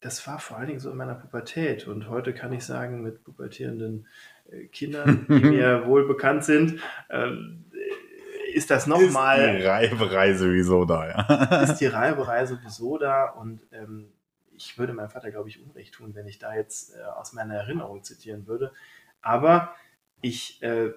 das 0.00 0.26
war 0.26 0.38
vor 0.38 0.56
allen 0.56 0.68
Dingen 0.68 0.80
so 0.80 0.90
in 0.90 0.96
meiner 0.96 1.14
Pubertät. 1.14 1.86
Und 1.86 2.08
heute 2.08 2.32
kann 2.32 2.52
ich 2.52 2.64
sagen, 2.64 3.02
mit 3.02 3.22
pubertierenden 3.22 4.06
äh, 4.50 4.66
Kindern, 4.66 5.26
die 5.28 5.34
mir 5.44 5.86
wohl 5.86 6.08
bekannt 6.08 6.44
sind, 6.44 6.80
äh, 7.08 7.30
ist 8.60 8.70
das 8.70 8.86
nochmal. 8.86 9.56
Ist 9.56 9.62
die 9.62 9.66
Reiberei 9.66 10.34
sowieso 10.34 10.84
da, 10.84 11.08
ja. 11.08 11.62
ist 11.62 11.78
die 11.78 11.86
Reiberei 11.86 12.44
sowieso 12.44 12.98
da 12.98 13.24
und 13.30 13.66
ähm, 13.72 14.12
ich 14.52 14.78
würde 14.78 14.92
meinem 14.92 15.08
Vater, 15.08 15.30
glaube 15.30 15.48
ich, 15.48 15.62
Unrecht 15.62 15.94
tun, 15.94 16.14
wenn 16.14 16.26
ich 16.26 16.38
da 16.38 16.54
jetzt 16.54 16.94
äh, 16.94 17.02
aus 17.02 17.32
meiner 17.32 17.54
Erinnerung 17.54 18.02
zitieren 18.02 18.46
würde. 18.46 18.72
Aber 19.22 19.74
ich 20.20 20.62
äh, 20.62 20.92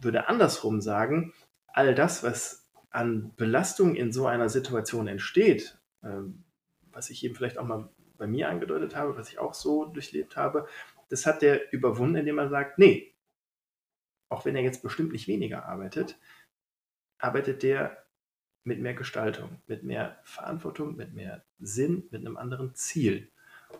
würde 0.00 0.28
andersrum 0.28 0.80
sagen, 0.80 1.34
all 1.66 1.96
das, 1.96 2.22
was 2.22 2.70
an 2.90 3.32
Belastung 3.36 3.96
in 3.96 4.12
so 4.12 4.28
einer 4.28 4.48
Situation 4.48 5.08
entsteht, 5.08 5.76
äh, 6.02 6.20
was 6.92 7.10
ich 7.10 7.24
eben 7.24 7.34
vielleicht 7.34 7.58
auch 7.58 7.66
mal 7.66 7.88
bei 8.16 8.28
mir 8.28 8.48
angedeutet 8.48 8.94
habe, 8.94 9.16
was 9.16 9.28
ich 9.28 9.40
auch 9.40 9.54
so 9.54 9.86
durchlebt 9.86 10.36
habe, 10.36 10.68
das 11.08 11.26
hat 11.26 11.42
der 11.42 11.72
überwunden, 11.72 12.16
indem 12.16 12.38
er 12.38 12.48
sagt, 12.48 12.78
nee, 12.78 13.12
auch 14.28 14.44
wenn 14.44 14.54
er 14.54 14.62
jetzt 14.62 14.82
bestimmt 14.84 15.10
nicht 15.10 15.26
weniger 15.26 15.66
arbeitet, 15.66 16.16
arbeitet 17.18 17.62
der 17.62 18.04
mit 18.64 18.80
mehr 18.80 18.94
Gestaltung, 18.94 19.62
mit 19.66 19.82
mehr 19.82 20.18
Verantwortung, 20.24 20.96
mit 20.96 21.14
mehr 21.14 21.42
Sinn, 21.58 22.04
mit 22.10 22.20
einem 22.20 22.36
anderen 22.36 22.74
Ziel. 22.74 23.30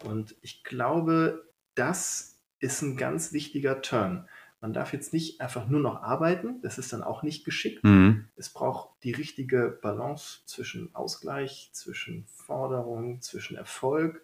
Und 0.05 0.35
ich 0.41 0.65
glaube, 0.65 1.47
das 1.75 2.39
ist 2.59 2.83
ein 2.83 2.97
ganz 2.97 3.33
wichtiger 3.33 3.83
Turn. 3.83 4.29
Man 4.61 4.73
darf 4.73 4.93
jetzt 4.93 5.13
nicht 5.13 5.41
einfach 5.41 5.69
nur 5.69 5.81
noch 5.81 6.03
arbeiten, 6.03 6.61
das 6.63 6.79
ist 6.79 6.93
dann 6.93 7.05
auch 7.05 7.23
nicht 7.23 7.45
geschickt. 7.45 7.85
Mhm. 7.85 8.25
Es 8.35 8.49
braucht 8.49 8.91
die 9.05 9.13
richtige 9.13 9.79
Balance 9.81 10.41
zwischen 10.47 10.93
Ausgleich, 10.95 11.71
zwischen 11.73 12.27
Forderung, 12.27 13.21
zwischen 13.21 13.57
Erfolg 13.57 14.21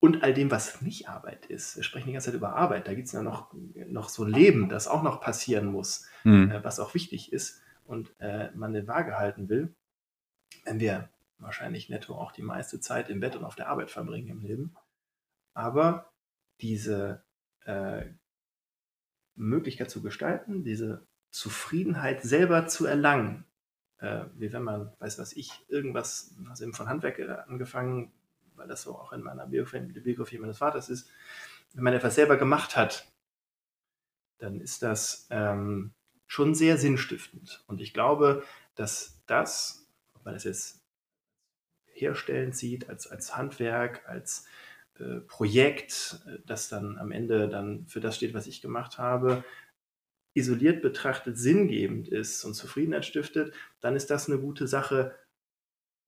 und 0.00 0.22
all 0.22 0.32
dem, 0.32 0.50
was 0.50 0.80
nicht 0.80 1.08
Arbeit 1.08 1.46
ist. 1.46 1.76
Wir 1.76 1.82
sprechen 1.82 2.06
die 2.06 2.12
ganze 2.12 2.26
Zeit 2.26 2.36
über 2.36 2.54
Arbeit. 2.54 2.86
Da 2.86 2.94
gibt 2.94 3.06
es 3.06 3.12
ja 3.12 3.22
noch, 3.22 3.52
noch 3.88 4.08
so 4.08 4.24
Leben, 4.24 4.68
das 4.68 4.86
auch 4.86 5.02
noch 5.02 5.20
passieren 5.20 5.66
muss, 5.66 6.06
mhm. 6.24 6.50
äh, 6.50 6.64
was 6.64 6.78
auch 6.78 6.94
wichtig 6.94 7.32
ist 7.32 7.60
und 7.84 8.14
äh, 8.20 8.50
man 8.54 8.72
den 8.72 8.86
Waage 8.86 9.16
halten 9.16 9.48
will, 9.48 9.74
wenn 10.64 10.78
wir 10.78 11.08
wahrscheinlich 11.38 11.88
netto 11.88 12.14
auch 12.14 12.32
die 12.32 12.42
meiste 12.42 12.80
Zeit 12.80 13.10
im 13.10 13.20
Bett 13.20 13.36
und 13.36 13.44
auf 13.44 13.54
der 13.54 13.68
Arbeit 13.68 13.90
verbringen 13.90 14.28
im 14.28 14.40
Leben. 14.40 14.74
Aber 15.54 16.12
diese 16.60 17.22
äh, 17.64 18.04
Möglichkeit 19.34 19.90
zu 19.90 20.02
gestalten, 20.02 20.64
diese 20.64 21.06
Zufriedenheit 21.30 22.22
selber 22.22 22.66
zu 22.66 22.86
erlangen, 22.86 23.44
äh, 23.98 24.24
wie 24.34 24.52
wenn 24.52 24.62
man, 24.62 24.92
weiß 24.98 25.18
was 25.18 25.32
ich, 25.32 25.64
irgendwas, 25.68 26.34
was 26.38 26.60
eben 26.60 26.74
von 26.74 26.88
Handwerk 26.88 27.20
angefangen, 27.48 28.12
weil 28.58 28.68
das 28.68 28.82
so 28.82 28.96
auch 28.96 29.12
in 29.12 29.22
meiner 29.22 29.46
Biografie, 29.46 29.80
Biografie 30.00 30.38
meines 30.38 30.58
Vaters 30.58 30.88
ist, 30.88 31.10
wenn 31.74 31.84
man 31.84 31.94
etwas 31.94 32.14
selber 32.14 32.36
gemacht 32.36 32.76
hat, 32.76 33.10
dann 34.38 34.60
ist 34.60 34.82
das 34.82 35.26
ähm, 35.30 35.92
schon 36.26 36.54
sehr 36.54 36.76
sinnstiftend. 36.76 37.64
Und 37.66 37.80
ich 37.80 37.92
glaube, 37.92 38.44
dass 38.74 39.22
das, 39.26 39.88
ob 40.14 40.24
man 40.24 40.34
das 40.34 40.44
jetzt 40.44 40.82
herstellen 41.86 42.52
sieht, 42.52 42.88
als, 42.88 43.06
als 43.06 43.36
Handwerk, 43.36 44.08
als 44.08 44.46
äh, 44.98 45.20
Projekt, 45.20 46.20
das 46.46 46.68
dann 46.68 46.98
am 46.98 47.12
Ende 47.12 47.48
dann 47.48 47.86
für 47.86 48.00
das 48.00 48.16
steht, 48.16 48.34
was 48.34 48.46
ich 48.46 48.62
gemacht 48.62 48.98
habe, 48.98 49.44
isoliert 50.34 50.82
betrachtet 50.82 51.36
sinngebend 51.36 52.08
ist 52.08 52.44
und 52.44 52.54
Zufriedenheit 52.54 53.04
stiftet, 53.04 53.52
dann 53.80 53.96
ist 53.96 54.10
das 54.10 54.28
eine 54.28 54.38
gute 54.38 54.68
Sache, 54.68 55.16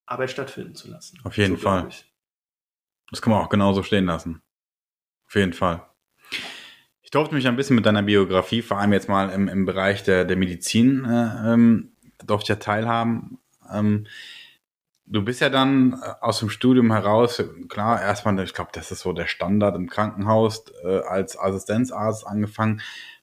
Arbeit 0.06 0.30
stattfinden 0.30 0.74
zu 0.74 0.88
lassen. 0.90 1.18
Auf 1.24 1.36
jeden 1.36 1.56
so, 1.56 1.62
Fall. 1.62 1.88
Das 3.10 3.22
kann 3.22 3.32
man 3.32 3.42
auch 3.42 3.48
genauso 3.48 3.82
stehen 3.82 4.06
lassen. 4.06 4.42
Auf 5.26 5.34
jeden 5.34 5.52
Fall. 5.52 5.86
Ich 7.02 7.10
durfte 7.10 7.34
mich 7.34 7.48
ein 7.48 7.56
bisschen 7.56 7.76
mit 7.76 7.86
deiner 7.86 8.02
Biografie, 8.02 8.62
vor 8.62 8.78
allem 8.78 8.92
jetzt 8.92 9.08
mal 9.08 9.30
im, 9.30 9.48
im 9.48 9.66
Bereich 9.66 10.04
der, 10.04 10.24
der 10.24 10.36
Medizin, 10.36 11.04
äh, 11.04 11.52
ähm, 11.52 11.92
durfte 12.24 12.44
ich 12.44 12.48
ja 12.50 12.56
teilhaben. 12.56 13.38
Ähm, 13.72 14.06
du 15.06 15.24
bist 15.24 15.40
ja 15.40 15.50
dann 15.50 15.94
äh, 15.94 16.12
aus 16.20 16.38
dem 16.38 16.50
Studium 16.50 16.92
heraus, 16.92 17.42
klar, 17.68 18.00
erstmal, 18.00 18.38
ich 18.40 18.54
glaube, 18.54 18.70
das 18.72 18.92
ist 18.92 19.00
so 19.00 19.12
der 19.12 19.26
Standard 19.26 19.74
im 19.74 19.88
Krankenhaus, 19.88 20.64
äh, 20.84 21.00
als 21.00 21.38
Assistenzarzt 21.38 22.26
angefangen, 22.26 22.80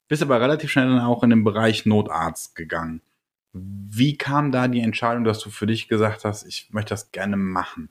bist 0.08 0.22
aber 0.22 0.40
relativ 0.42 0.72
schnell 0.72 0.90
dann 0.90 1.00
auch 1.00 1.24
in 1.24 1.30
den 1.30 1.44
Bereich 1.44 1.86
Notarzt 1.86 2.56
gegangen. 2.56 3.02
Wie 3.54 4.18
kam 4.18 4.52
da 4.52 4.68
die 4.68 4.82
Entscheidung, 4.82 5.24
dass 5.24 5.40
du 5.40 5.50
für 5.50 5.66
dich 5.66 5.88
gesagt 5.88 6.26
hast, 6.26 6.46
ich 6.46 6.68
möchte 6.72 6.90
das 6.90 7.12
gerne 7.12 7.38
machen? 7.38 7.90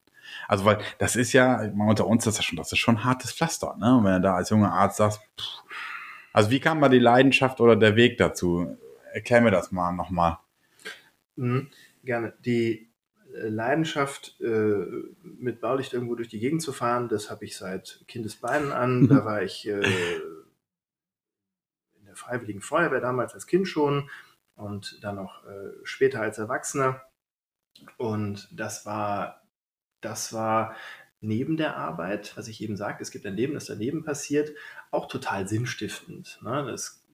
Also, 0.49 0.65
weil 0.65 0.79
das 0.99 1.17
ist 1.17 1.33
ja, 1.33 1.61
unter 1.79 2.07
uns 2.07 2.27
ist 2.27 2.39
das 2.39 2.45
schon, 2.45 2.57
das 2.57 2.73
ist 2.73 2.79
schon 2.79 3.05
hartes 3.05 3.33
Pflaster, 3.33 3.77
ne? 3.79 3.97
Und 3.97 4.05
wenn 4.05 4.15
du 4.15 4.21
da 4.21 4.35
als 4.35 4.51
junger 4.51 4.73
Arzt 4.73 4.99
sagst, 4.99 5.21
pff, 5.39 5.63
also 6.33 6.51
wie 6.51 6.61
kam 6.61 6.81
da 6.83 6.91
die 6.91 6.99
Leidenschaft 6.99 7.61
oder 7.61 7.77
der 7.77 7.97
Weg 7.97 8.19
dazu? 8.19 8.77
Erklär 9.13 9.41
mir 9.41 9.51
das 9.51 9.73
mal 9.73 9.93
nochmal. 9.93 10.39
Mhm, 11.37 11.71
gerne. 12.05 12.35
Die 12.45 12.91
äh, 13.35 13.49
Leidenschaft, 13.49 14.39
äh, 14.41 14.85
mit 15.23 15.61
Blaulicht 15.61 15.95
irgendwo 15.95 16.15
durch 16.15 16.29
die 16.29 16.39
Gegend 16.39 16.61
zu 16.61 16.75
fahren, 16.75 17.09
das 17.09 17.31
habe 17.31 17.47
ich 17.47 17.57
seit 17.57 18.05
Kindesbeinen 18.07 18.73
an. 18.73 19.09
Da 19.09 19.25
war 19.25 19.43
ich 19.43 19.67
äh, 19.67 19.81
in 21.99 22.05
der 22.05 22.17
Freiwilligen 22.17 22.61
Feuerwehr 22.61 23.01
damals 23.01 23.33
als 23.33 23.47
Kind 23.47 23.67
schon 23.67 24.11
und 24.57 25.03
dann 25.03 25.17
noch 25.17 25.45
äh, 25.45 25.71
später 25.85 26.21
als 26.21 26.39
Erwachsener. 26.39 27.03
Und 27.97 28.49
das 28.53 28.85
war 28.87 29.46
das 30.07 30.33
war 30.33 30.77
neben 31.21 31.57
der 31.57 31.77
Arbeit, 31.77 32.37
was 32.37 32.47
ich 32.49 32.63
eben 32.63 32.77
sagte, 32.77 33.03
es 33.03 33.11
gibt 33.11 33.27
ein 33.27 33.35
Leben, 33.35 33.55
das 33.55 33.67
daneben 33.67 34.05
passiert, 34.05 34.53
auch 34.91 35.09
total 35.09 35.49
sinnstiftend. 35.49 36.39
Ne? 36.43 36.65
Das 36.69 37.05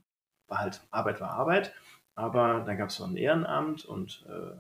war 0.48 0.58
halt, 0.58 0.82
Arbeit 0.90 1.20
war 1.20 1.30
Arbeit, 1.30 1.72
aber 2.14 2.62
dann 2.66 2.76
gab 2.76 2.90
es 2.90 2.96
so 2.96 3.04
ein 3.04 3.16
Ehrenamt 3.16 3.84
und 3.84 4.26
äh, 4.28 4.56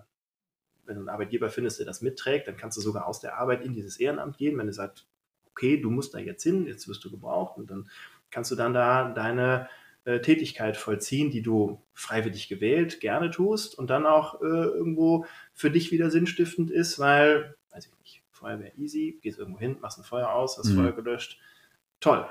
wenn 0.86 0.96
du 0.96 1.02
einen 1.02 1.08
Arbeitgeber 1.10 1.50
findest, 1.50 1.78
der 1.78 1.86
das 1.86 2.00
mitträgt, 2.00 2.48
dann 2.48 2.56
kannst 2.56 2.78
du 2.78 2.80
sogar 2.80 3.06
aus 3.06 3.20
der 3.20 3.36
Arbeit 3.36 3.62
in 3.62 3.74
dieses 3.74 4.00
Ehrenamt 4.00 4.38
gehen, 4.38 4.56
wenn 4.58 4.66
du 4.66 4.72
sagst, 4.72 5.06
okay, 5.50 5.80
du 5.80 5.90
musst 5.90 6.14
da 6.14 6.18
jetzt 6.18 6.42
hin, 6.42 6.66
jetzt 6.66 6.88
wirst 6.88 7.04
du 7.04 7.10
gebraucht 7.10 7.58
und 7.58 7.70
dann 7.70 7.90
kannst 8.30 8.50
du 8.50 8.56
dann 8.56 8.72
da 8.72 9.10
deine 9.10 9.68
äh, 10.04 10.20
Tätigkeit 10.20 10.76
vollziehen, 10.78 11.30
die 11.30 11.42
du 11.42 11.82
freiwillig 11.92 12.48
gewählt 12.48 13.00
gerne 13.00 13.30
tust 13.30 13.78
und 13.78 13.90
dann 13.90 14.06
auch 14.06 14.40
äh, 14.40 14.46
irgendwo 14.46 15.26
für 15.52 15.70
dich 15.70 15.92
wieder 15.92 16.10
sinnstiftend 16.10 16.70
ist, 16.70 16.98
weil, 16.98 17.54
weiß 17.70 17.86
ich 17.86 17.98
nicht, 18.00 18.21
Feuerwehr 18.42 18.76
easy, 18.76 19.18
gehst 19.22 19.38
irgendwo 19.38 19.58
hin, 19.58 19.76
machst 19.80 19.98
ein 19.98 20.04
Feuer 20.04 20.30
aus, 20.30 20.58
hast 20.58 20.66
mhm. 20.66 20.76
Feuer 20.76 20.92
gelöscht, 20.92 21.38
toll. 22.00 22.26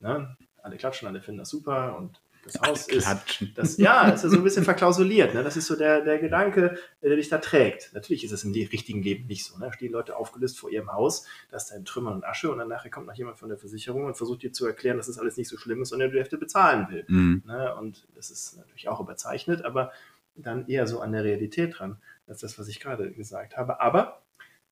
Ne? 0.00 0.36
Alle 0.62 0.76
klatschen, 0.76 1.06
alle 1.06 1.20
finden 1.20 1.38
das 1.40 1.50
super 1.50 1.96
und 1.96 2.20
das 2.44 2.60
Haus 2.60 2.88
ist, 2.88 3.06
das, 3.54 3.76
ja, 3.76 4.08
ist 4.08 4.24
ja 4.24 4.28
so 4.28 4.36
ein 4.36 4.42
bisschen 4.42 4.64
verklausuliert. 4.64 5.32
Ne? 5.32 5.44
Das 5.44 5.56
ist 5.56 5.68
so 5.68 5.76
der, 5.76 6.00
der 6.00 6.18
Gedanke, 6.18 6.76
der 7.00 7.14
dich 7.14 7.28
da 7.28 7.38
trägt. 7.38 7.92
Natürlich 7.94 8.24
ist 8.24 8.32
es 8.32 8.42
im 8.42 8.52
richtigen 8.52 9.00
Leben 9.00 9.28
nicht 9.28 9.44
so. 9.44 9.56
Ne? 9.58 9.72
Stehen 9.72 9.92
Leute 9.92 10.16
aufgelöst 10.16 10.58
vor 10.58 10.68
ihrem 10.68 10.92
Haus, 10.92 11.24
da 11.50 11.56
ist 11.56 11.68
dann 11.68 11.84
Trümmer 11.84 12.10
und 12.10 12.24
Asche 12.24 12.50
und 12.50 12.58
dann 12.58 12.68
nachher 12.68 12.90
kommt 12.90 13.06
noch 13.06 13.14
jemand 13.14 13.38
von 13.38 13.48
der 13.48 13.58
Versicherung 13.58 14.06
und 14.06 14.16
versucht 14.16 14.42
dir 14.42 14.52
zu 14.52 14.66
erklären, 14.66 14.96
dass 14.96 15.06
das 15.06 15.18
alles 15.18 15.36
nicht 15.36 15.48
so 15.48 15.56
schlimm 15.56 15.82
ist 15.82 15.92
und 15.92 16.00
er 16.00 16.08
die 16.08 16.18
Hälfte 16.18 16.36
bezahlen 16.36 16.88
will. 16.90 17.04
Mhm. 17.06 17.44
Ne? 17.46 17.76
Und 17.76 18.08
das 18.16 18.30
ist 18.30 18.56
natürlich 18.56 18.88
auch 18.88 18.98
überzeichnet, 18.98 19.64
aber 19.64 19.92
dann 20.34 20.66
eher 20.66 20.88
so 20.88 21.00
an 21.00 21.12
der 21.12 21.22
Realität 21.22 21.78
dran, 21.78 21.98
als 22.26 22.40
das, 22.40 22.58
was 22.58 22.66
ich 22.66 22.80
gerade 22.80 23.12
gesagt 23.12 23.56
habe. 23.56 23.80
Aber 23.80 24.22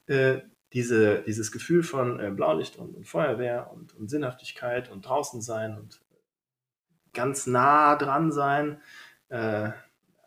äh, 0.07 0.39
diese, 0.73 1.23
dieses 1.23 1.51
Gefühl 1.53 1.83
von 1.83 2.21
äh, 2.21 2.31
Blaulicht 2.31 2.77
und, 2.77 2.95
und 2.95 3.07
Feuerwehr 3.07 3.71
und, 3.73 3.95
und, 3.95 4.09
Sinnhaftigkeit 4.09 4.91
und 4.91 5.07
draußen 5.07 5.43
sein 5.43 5.77
und 5.77 6.01
ganz 7.13 7.47
nah 7.47 7.97
dran 7.97 8.31
sein 8.31 8.81
äh, 9.29 9.71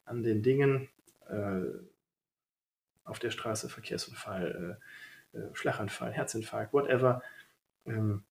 an 0.06 0.24
den 0.24 0.44
Dingen 0.44 0.90
äh, 1.30 1.62
auf 3.06 3.20
der 3.20 3.32
Straße, 3.32 3.70
Verkehrsunfall, 3.70 4.80
äh, 5.34 5.38
äh, 5.38 5.50
Schlaganfall, 5.54 6.12
Herzinfarkt, 6.12 6.74
whatever. 6.74 7.22
Ähm, 7.86 8.24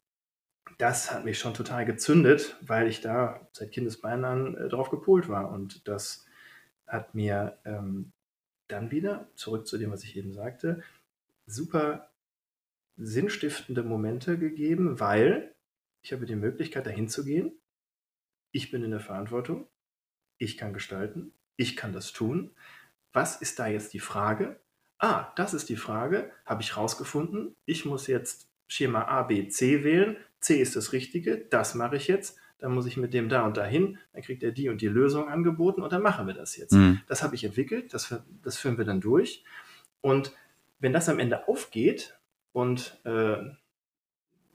das 0.78 1.12
hat 1.12 1.24
mich 1.24 1.38
schon 1.38 1.54
total 1.54 1.84
gezündet, 1.84 2.56
weil 2.60 2.88
ich 2.88 3.00
da 3.00 3.46
seit 3.52 3.72
Kindesbeinen 3.72 4.24
an 4.24 4.56
äh, 4.56 4.68
drauf 4.68 4.90
gepolt 4.90 5.28
war. 5.28 5.50
Und 5.50 5.86
das 5.88 6.26
hat 6.86 7.14
mir 7.14 7.58
ähm, 7.64 8.12
dann 8.68 8.90
wieder, 8.90 9.28
zurück 9.34 9.66
zu 9.66 9.78
dem, 9.78 9.90
was 9.90 10.04
ich 10.04 10.16
eben 10.16 10.32
sagte, 10.32 10.82
super 11.46 12.10
sinnstiftende 12.96 13.82
Momente 13.82 14.38
gegeben, 14.38 15.00
weil 15.00 15.54
ich 16.02 16.12
habe 16.12 16.26
die 16.26 16.36
Möglichkeit, 16.36 16.86
dahin 16.86 17.08
zu 17.08 17.24
gehen 17.24 17.52
ich 18.52 18.70
bin 18.70 18.84
in 18.84 18.90
der 18.90 19.00
Verantwortung, 19.00 19.66
ich 20.38 20.56
kann 20.56 20.72
gestalten, 20.72 21.32
ich 21.56 21.76
kann 21.76 21.92
das 21.92 22.12
tun. 22.12 22.52
Was 23.12 23.40
ist 23.40 23.58
da 23.58 23.66
jetzt 23.66 23.92
die 23.94 24.00
Frage? 24.00 24.60
Ah, 24.98 25.32
das 25.36 25.54
ist 25.54 25.68
die 25.68 25.76
Frage, 25.76 26.30
habe 26.46 26.62
ich 26.62 26.76
rausgefunden. 26.76 27.56
Ich 27.64 27.84
muss 27.84 28.06
jetzt 28.06 28.48
Schema 28.68 29.02
A, 29.02 29.22
B, 29.22 29.48
C 29.48 29.82
wählen. 29.84 30.16
C 30.40 30.60
ist 30.60 30.76
das 30.76 30.92
Richtige, 30.92 31.38
das 31.38 31.74
mache 31.74 31.96
ich 31.96 32.08
jetzt. 32.08 32.38
Dann 32.58 32.72
muss 32.72 32.86
ich 32.86 32.96
mit 32.96 33.12
dem 33.12 33.28
da 33.28 33.44
und 33.44 33.56
dahin, 33.56 33.98
dann 34.12 34.22
kriegt 34.22 34.44
er 34.44 34.52
die 34.52 34.68
und 34.68 34.80
die 34.80 34.88
Lösung 34.88 35.28
angeboten 35.28 35.82
und 35.82 35.92
dann 35.92 36.02
machen 36.02 36.28
wir 36.28 36.34
das 36.34 36.56
jetzt. 36.56 36.72
Mhm. 36.72 37.00
Das 37.08 37.22
habe 37.24 37.34
ich 37.34 37.42
entwickelt, 37.42 37.92
das, 37.92 38.14
das 38.42 38.56
führen 38.56 38.78
wir 38.78 38.84
dann 38.84 39.00
durch. 39.00 39.44
Und 40.00 40.32
wenn 40.82 40.92
das 40.92 41.08
am 41.08 41.20
Ende 41.20 41.48
aufgeht 41.48 42.18
und 42.50 43.00
äh, 43.04 43.36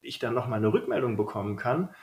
ich 0.02 0.18
dann 0.18 0.34
nochmal 0.34 0.58
eine 0.58 0.72
Rückmeldung 0.72 1.16
bekommen 1.16 1.56
kann, 1.56 1.94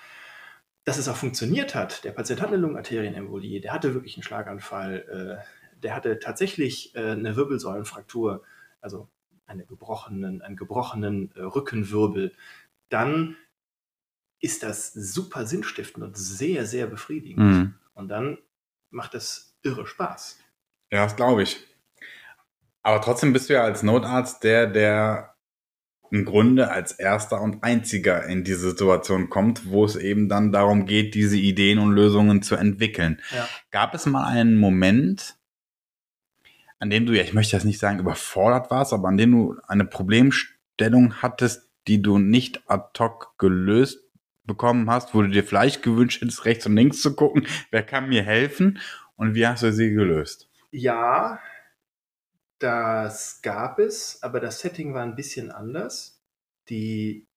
dass 0.84 0.98
es 0.98 1.08
auch 1.08 1.16
funktioniert 1.16 1.76
hat. 1.76 2.04
Der 2.04 2.12
Patient 2.12 2.42
hatte 2.42 2.54
eine 2.54 2.62
Lungenarterienembolie, 2.62 3.62
der 3.62 3.72
hatte 3.72 3.94
wirklich 3.94 4.16
einen 4.16 4.24
Schlaganfall, 4.24 5.42
äh, 5.44 5.80
der 5.82 5.96
hatte 5.96 6.20
tatsächlich 6.20 6.96
äh, 6.96 7.12
eine 7.12 7.36
Wirbelsäulenfraktur, 7.36 8.44
also 8.82 9.08
eine 9.46 9.64
gebrochenen, 9.64 10.42
einen 10.42 10.56
gebrochenen 10.56 11.32
äh, 11.36 11.42
Rückenwirbel. 11.42 12.34
Dann 12.90 13.38
ist 14.40 14.64
das 14.64 14.92
super 14.92 15.46
sinnstiftend 15.46 16.04
und 16.04 16.18
sehr, 16.18 16.66
sehr 16.66 16.88
befriedigend. 16.88 17.40
Mhm. 17.40 17.76
Und 17.94 18.10
dann 18.10 18.40
macht 18.90 19.14
das 19.14 19.56
irre 19.62 19.86
Spaß. 19.86 20.40
Ja, 20.92 21.04
das 21.04 21.16
glaube 21.16 21.44
ich. 21.44 21.64
Aber 22.86 23.02
trotzdem 23.02 23.34
bist 23.34 23.50
du 23.50 23.56
ja 23.56 23.63
als 23.63 23.82
Notarzt 23.82 24.43
der, 24.43 24.67
der 24.67 25.34
im 26.12 26.24
Grunde 26.24 26.69
als 26.69 26.91
erster 26.91 27.41
und 27.41 27.63
einziger 27.63 28.26
in 28.28 28.43
diese 28.43 28.69
Situation 28.69 29.32
kommt, 29.32 29.71
wo 29.71 29.86
es 29.86 29.95
eben 29.95 30.30
dann 30.30 30.52
darum 30.52 30.86
geht, 30.86 31.15
diese 31.15 31.36
Ideen 31.36 31.80
und 31.80 31.93
Lösungen 31.93 32.43
zu 32.43 32.56
entwickeln. 32.56 33.19
Ja. 33.34 33.50
Gab 33.71 33.95
es 33.95 34.06
mal 34.06 34.28
einen 34.28 34.60
Moment, 34.60 35.36
an 36.78 36.91
dem 36.91 37.08
du, 37.08 37.13
ja, 37.13 37.24
ich 37.24 37.34
möchte 37.34 37.56
jetzt 37.56 37.65
nicht 37.65 37.80
sagen, 37.80 37.98
überfordert 37.98 38.69
warst, 38.69 38.93
aber 38.93 39.08
an 39.08 39.17
dem 39.17 39.32
du 39.32 39.56
eine 39.67 39.86
Problemstellung 39.86 41.24
hattest, 41.24 41.67
die 41.88 42.04
du 42.04 42.19
nicht 42.19 42.69
ad 42.69 43.00
hoc 43.00 43.34
gelöst 43.39 44.04
bekommen 44.43 44.91
hast, 44.91 45.15
wo 45.15 45.24
du 45.24 45.30
dir 45.30 45.43
vielleicht 45.43 45.82
gewünscht 45.82 46.21
hättest, 46.21 46.45
rechts 46.45 46.67
und 46.67 46.76
links 46.76 47.02
zu 47.02 47.15
gucken, 47.15 47.48
wer 47.71 47.82
kann 47.82 48.10
mir 48.10 48.21
helfen 48.21 48.78
und 49.15 49.34
wie 49.34 49.48
hast 49.48 49.63
du 49.63 49.74
sie 49.74 49.89
gelöst? 49.89 50.50
Ja, 50.69 51.39
das 52.60 53.41
gab 53.41 53.80
es, 53.80 54.22
aber 54.24 54.39
das 54.39 54.60
Setting 54.60 54.94
war 54.94 55.04
ein 55.04 55.15
bisschen 55.15 55.52
anders. 55.52 56.22
Die, 56.70 57.28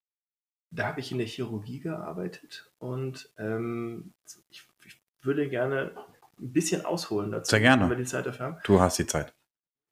da 0.71 0.87
habe 0.87 1.01
ich 1.01 1.13
in 1.13 1.19
der 1.19 1.27
Chirurgie 1.27 1.81
gearbeitet 1.81 2.71
und 2.79 3.31
ähm, 3.39 4.13
ich, 4.51 4.67
ich, 4.85 5.01
würde 5.23 5.49
gerne 5.49 5.93
ein 6.39 6.53
bisschen 6.53 6.85
ausholen 6.85 7.33
dazu. 7.33 7.51
Sehr 7.51 7.61
gerne. 7.61 7.83
Wenn 7.83 7.91
wir 7.91 7.97
die 7.97 8.05
Zeit 8.05 8.25
dafür 8.25 8.47
haben. 8.47 8.57
Du 8.65 8.81
hast 8.81 8.99
die 8.99 9.07
Zeit. 9.07 9.35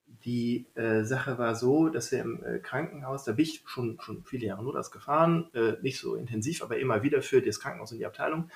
Die 0.07 0.67
äh, 0.75 1.03
Sache 1.03 1.37
war 1.37 1.55
so, 1.57 1.89
dass 1.89 2.13
wir 2.13 2.21
im 2.21 2.43
äh, 2.45 2.59
Krankenhaus, 2.61 3.25
da 3.25 3.33
bin 3.33 3.45
ich 3.45 3.63
schon, 3.67 4.01
schon 4.01 4.25
viele 4.25 4.47
Jahre 4.47 4.63
nur 4.63 4.73
das 4.73 4.91
gefahren, 4.91 5.51
äh, 5.53 5.75
nicht 5.83 5.99
so 5.99 6.15
intensiv, 6.15 6.63
aber 6.63 6.79
immer 6.79 7.03
wieder 7.03 7.23
für 7.23 7.43
das 7.43 7.61
Krankenhaus 7.61 7.93
und 7.93 7.99
die 7.99 8.07
Abteilung, 8.07 8.51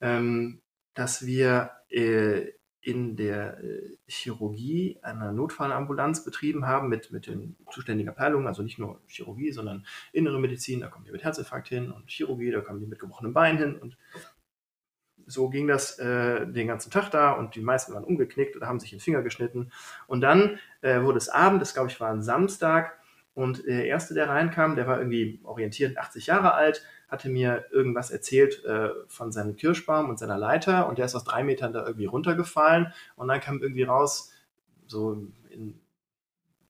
ähm, 0.00 0.62
dass 0.94 1.26
wir 1.26 1.70
äh, 1.90 2.52
in 2.86 3.16
der 3.16 3.58
äh, 3.64 3.96
Chirurgie 4.06 5.00
eine 5.02 5.32
Notfallambulanz 5.32 6.24
betrieben 6.24 6.66
haben 6.66 6.88
mit, 6.88 7.10
mit 7.10 7.26
den 7.26 7.56
zuständigen 7.68 8.08
Abteilungen, 8.08 8.46
also 8.46 8.62
nicht 8.62 8.78
nur 8.78 9.00
Chirurgie, 9.08 9.50
sondern 9.50 9.84
innere 10.12 10.38
Medizin, 10.38 10.78
da 10.78 10.86
kommen 10.86 11.04
die 11.04 11.10
mit 11.10 11.24
Herzinfarkt 11.24 11.66
hin 11.66 11.90
und 11.90 12.08
Chirurgie, 12.08 12.52
da 12.52 12.60
kommen 12.60 12.78
die 12.78 12.86
mit 12.86 13.00
gebrochenem 13.00 13.32
Bein 13.34 13.58
hin 13.58 13.76
und 13.76 13.98
so 15.26 15.48
ging 15.48 15.66
das 15.66 15.98
äh, 15.98 16.46
den 16.46 16.68
ganzen 16.68 16.92
Tag 16.92 17.10
da 17.10 17.32
und 17.32 17.56
die 17.56 17.60
meisten 17.60 17.92
waren 17.92 18.04
umgeknickt 18.04 18.54
oder 18.54 18.68
haben 18.68 18.78
sich 18.78 18.90
den 18.90 19.00
Finger 19.00 19.22
geschnitten. 19.22 19.72
Und 20.06 20.20
dann 20.20 20.60
äh, 20.82 21.02
wurde 21.02 21.18
es 21.18 21.28
Abend, 21.28 21.60
das 21.60 21.74
glaube 21.74 21.90
ich 21.90 21.98
war 21.98 22.12
ein 22.12 22.22
Samstag, 22.22 22.96
und 23.36 23.66
der 23.66 23.84
erste, 23.84 24.14
der 24.14 24.30
reinkam, 24.30 24.76
der 24.76 24.86
war 24.86 24.96
irgendwie 24.96 25.40
orientiert 25.44 25.98
80 25.98 26.26
Jahre 26.26 26.54
alt, 26.54 26.82
hatte 27.08 27.28
mir 27.28 27.66
irgendwas 27.70 28.10
erzählt 28.10 28.64
äh, 28.64 28.90
von 29.06 29.32
seinem 29.32 29.56
Kirschbaum 29.56 30.10
und 30.10 30.18
seiner 30.18 30.38
Leiter 30.38 30.88
und 30.88 30.98
der 30.98 31.06
ist 31.06 31.14
aus 31.14 31.24
drei 31.24 31.44
Metern 31.44 31.72
da 31.72 31.86
irgendwie 31.86 32.06
runtergefallen 32.06 32.92
und 33.14 33.28
dann 33.28 33.40
kam 33.40 33.60
irgendwie 33.60 33.84
raus, 33.84 34.32
so 34.86 35.12
in 35.50 35.78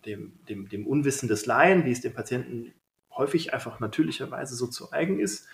dem, 0.04 0.38
dem, 0.48 0.68
dem 0.68 0.86
Unwissen 0.86 1.28
des 1.28 1.46
Laien, 1.46 1.84
wie 1.84 1.92
es 1.92 2.00
dem 2.00 2.14
Patienten 2.14 2.72
häufig 3.10 3.54
einfach 3.54 3.80
natürlicherweise 3.80 4.54
so 4.54 4.66
zu 4.66 4.92
eigen 4.92 5.18
ist, 5.18 5.46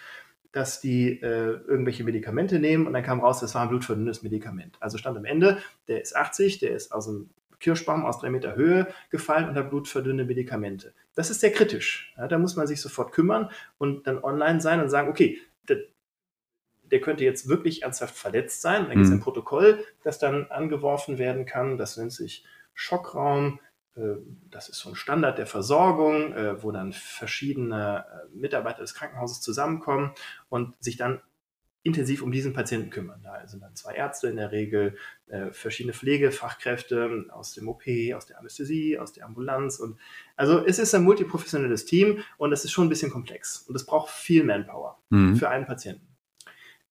dass 0.51 0.81
die 0.81 1.21
äh, 1.23 1.61
irgendwelche 1.67 2.05
Medikamente 2.05 2.59
nehmen 2.59 2.87
und 2.87 2.93
dann 2.93 3.03
kam 3.03 3.21
raus, 3.21 3.41
das 3.41 3.55
war 3.55 3.63
ein 3.63 3.69
blutverdünnendes 3.69 4.23
Medikament. 4.23 4.77
Also 4.81 4.99
stand 4.99 5.17
am 5.17 5.25
Ende, 5.25 5.59
der 5.89 6.03
ist 6.03 6.15
80, 6.15 6.59
der 6.59 6.73
ist 6.73 6.93
aus 6.93 7.07
dem 7.07 7.31
Kirschbaum 7.63 8.05
aus 8.05 8.19
drei 8.19 8.29
Meter 8.29 8.57
Höhe 8.57 8.93
gefallen 9.09 9.49
unter 9.49 9.63
blutverdünnende 9.63 10.25
Medikamente. 10.25 10.93
Das 11.15 11.31
ist 11.31 11.41
sehr 11.41 11.53
kritisch. 11.53 12.13
Ja, 12.19 12.29
da 12.29 12.39
muss 12.39 12.57
man 12.57 12.67
sich 12.67 12.81
sofort 12.81 13.13
kümmern 13.13 13.51
und 13.79 14.07
dann 14.07 14.23
online 14.23 14.61
sein 14.61 14.81
und 14.81 14.91
sagen, 14.91 15.09
okay, 15.09 15.41
der, 15.69 15.79
der 16.83 17.01
könnte 17.01 17.25
jetzt 17.25 17.49
wirklich 17.49 17.83
ernsthaft 17.83 18.17
verletzt 18.17 18.61
sein. 18.61 18.87
Da 18.87 18.91
gibt 18.91 19.05
es 19.05 19.11
mhm. 19.11 19.17
ein 19.17 19.21
Protokoll, 19.21 19.85
das 20.03 20.19
dann 20.19 20.51
angeworfen 20.51 21.19
werden 21.19 21.47
kann. 21.47 21.79
Das 21.79 21.97
nennt 21.97 22.13
sich 22.13 22.45
Schockraum. 22.75 23.61
Äh, 23.95 24.17
das 24.51 24.69
ist 24.69 24.81
so 24.81 24.91
ein 24.91 24.97
Standard 24.97 25.39
der 25.39 25.47
Versorgung, 25.47 26.33
äh, 26.35 26.63
wo 26.63 26.73
dann 26.73 26.93
verschiedene 26.93 28.05
äh, 28.11 28.37
Mitarbeiter 28.37 28.81
des 28.81 28.95
Krankenhauses 28.95 29.41
zusammenkommen 29.41 30.13
und 30.49 30.75
sich 30.83 30.97
dann 30.97 31.23
intensiv 31.83 32.23
um 32.23 32.31
diesen 32.31 32.53
Patienten 32.53 32.91
kümmern. 32.91 33.21
Da 33.23 33.47
sind 33.47 33.63
dann 33.63 33.75
zwei 33.75 33.95
Ärzte 33.95 34.29
in 34.29 34.37
der 34.37 34.53
Regel, 34.53 34.97
äh, 35.27 35.51
verschiedene 35.51 35.93
Pflegefachkräfte 35.93 37.27
aus 37.31 37.55
dem 37.55 37.69
OP, 37.69 37.83
aus 38.15 38.27
der 38.27 38.39
Anästhesie, 38.39 38.99
aus 38.99 39.13
der 39.13 39.27
Ambulanz. 39.27 39.81
Und 39.81 39.99
also 40.37 40.65
es 40.65 40.79
ist 40.79 40.95
ein 40.95 41.03
multiprofessionelles 41.03 41.85
Team 41.85 42.23
und 42.39 42.53
es 42.53 42.65
ist 42.65 42.71
schon 42.71 42.87
ein 42.87 42.89
bisschen 42.89 43.11
komplex 43.11 43.65
und 43.69 43.75
es 43.75 43.85
braucht 43.85 44.11
viel 44.11 44.45
Manpower 44.45 44.99
mhm. 45.11 45.37
für 45.37 45.49
einen 45.49 45.67
Patienten. 45.67 46.07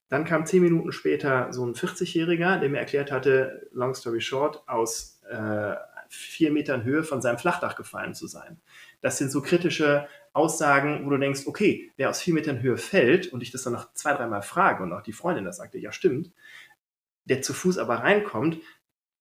Dann 0.10 0.26
kam 0.26 0.46
zehn 0.46 0.62
Minuten 0.62 0.92
später 0.92 1.54
so 1.54 1.66
ein 1.66 1.74
40-Jähriger, 1.74 2.60
der 2.60 2.68
mir 2.68 2.80
erklärt 2.80 3.14
hatte, 3.14 3.70
long 3.72 3.96
story 3.96 4.20
short, 4.20 4.62
aus 4.68 5.22
äh, 5.30 5.74
vier 6.12 6.52
Metern 6.52 6.84
Höhe 6.84 7.04
von 7.04 7.22
seinem 7.22 7.38
Flachdach 7.38 7.76
gefallen 7.76 8.14
zu 8.14 8.28
sein. 8.28 8.60
Das 9.00 9.18
sind 9.18 9.32
so 9.32 9.42
kritische 9.42 10.08
Aussagen, 10.34 11.06
wo 11.06 11.10
du 11.10 11.18
denkst, 11.18 11.44
okay, 11.46 11.90
wer 11.96 12.10
aus 12.10 12.22
vier 12.22 12.34
Metern 12.34 12.62
Höhe 12.62 12.78
fällt 12.78 13.32
und 13.32 13.42
ich 13.42 13.52
das 13.52 13.64
dann 13.64 13.74
noch 13.74 13.94
zwei, 13.94 14.14
dreimal 14.14 14.42
frage 14.42 14.84
und 14.84 14.92
auch 14.92 15.02
die 15.02 15.14
Freundin 15.14 15.46
das 15.46 15.58
sagte, 15.58 15.78
ja 15.78 15.94
stimmt, 15.94 16.32
der 17.24 17.42
zu 17.42 17.54
Fuß 17.54 17.78
aber 17.78 17.96
reinkommt, 17.96 18.60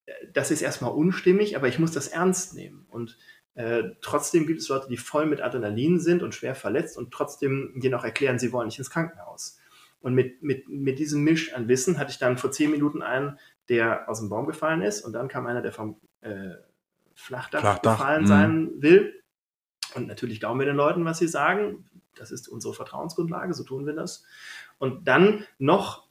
äh, 0.07 0.13
das 0.33 0.51
ist 0.51 0.63
erstmal 0.63 0.91
unstimmig, 0.91 1.57
aber 1.57 1.69
ich 1.69 1.79
muss 1.79 1.93
das 1.93 2.09
ernst 2.09 2.55
nehmen. 2.55 2.87
Und 2.91 3.17
äh, 3.55 3.85
trotzdem 4.01 4.47
gibt 4.47 4.61
es 4.61 4.69
Leute, 4.69 4.89
die 4.89 4.97
voll 4.97 5.27
mit 5.27 5.41
Adrenalin 5.41 6.01
sind 6.01 6.25
und 6.25 6.35
schwer 6.35 6.57
verletzt 6.57 6.99
und 6.99 7.13
trotzdem 7.13 7.73
dir 7.77 7.91
noch 7.91 8.05
erklären, 8.05 8.41
sie 8.41 8.53
wollen 8.53 8.67
nicht 8.67 8.79
ins 8.79 8.91
Krankenhaus. 8.91 9.61
Und 10.01 10.15
mit, 10.15 10.43
mit, 10.43 10.69
mit 10.69 10.99
diesem 10.99 11.23
Misch 11.23 11.55
an 11.55 11.69
Wissen 11.69 11.99
hatte 11.99 12.11
ich 12.11 12.19
dann 12.19 12.37
vor 12.37 12.51
zehn 12.51 12.71
Minuten 12.71 13.03
einen, 13.03 13.39
der 13.69 14.09
aus 14.09 14.19
dem 14.19 14.29
Baum 14.29 14.47
gefallen 14.47 14.83
ist 14.83 15.03
und 15.03 15.13
dann 15.13 15.29
kam 15.29 15.47
einer, 15.47 15.63
der 15.63 15.73
vom 15.73 16.01
äh, 16.23 16.55
Flachdach, 17.21 17.61
Flachdach, 17.61 17.99
gefallen 17.99 18.23
mh. 18.23 18.29
sein 18.29 18.71
will. 18.77 19.23
Und 19.95 20.07
natürlich 20.07 20.41
glauben 20.41 20.59
wir 20.59 20.67
den 20.67 20.77
Leuten, 20.77 21.05
was 21.05 21.19
sie 21.19 21.29
sagen. 21.29 21.85
Das 22.17 22.31
ist 22.31 22.49
unsere 22.49 22.75
Vertrauensgrundlage, 22.75 23.55
so 23.55 23.63
tun 23.63 23.87
wir 23.87 23.93
das. 23.93 24.25
Und 24.79 25.07
dann 25.07 25.47
noch, 25.59 26.09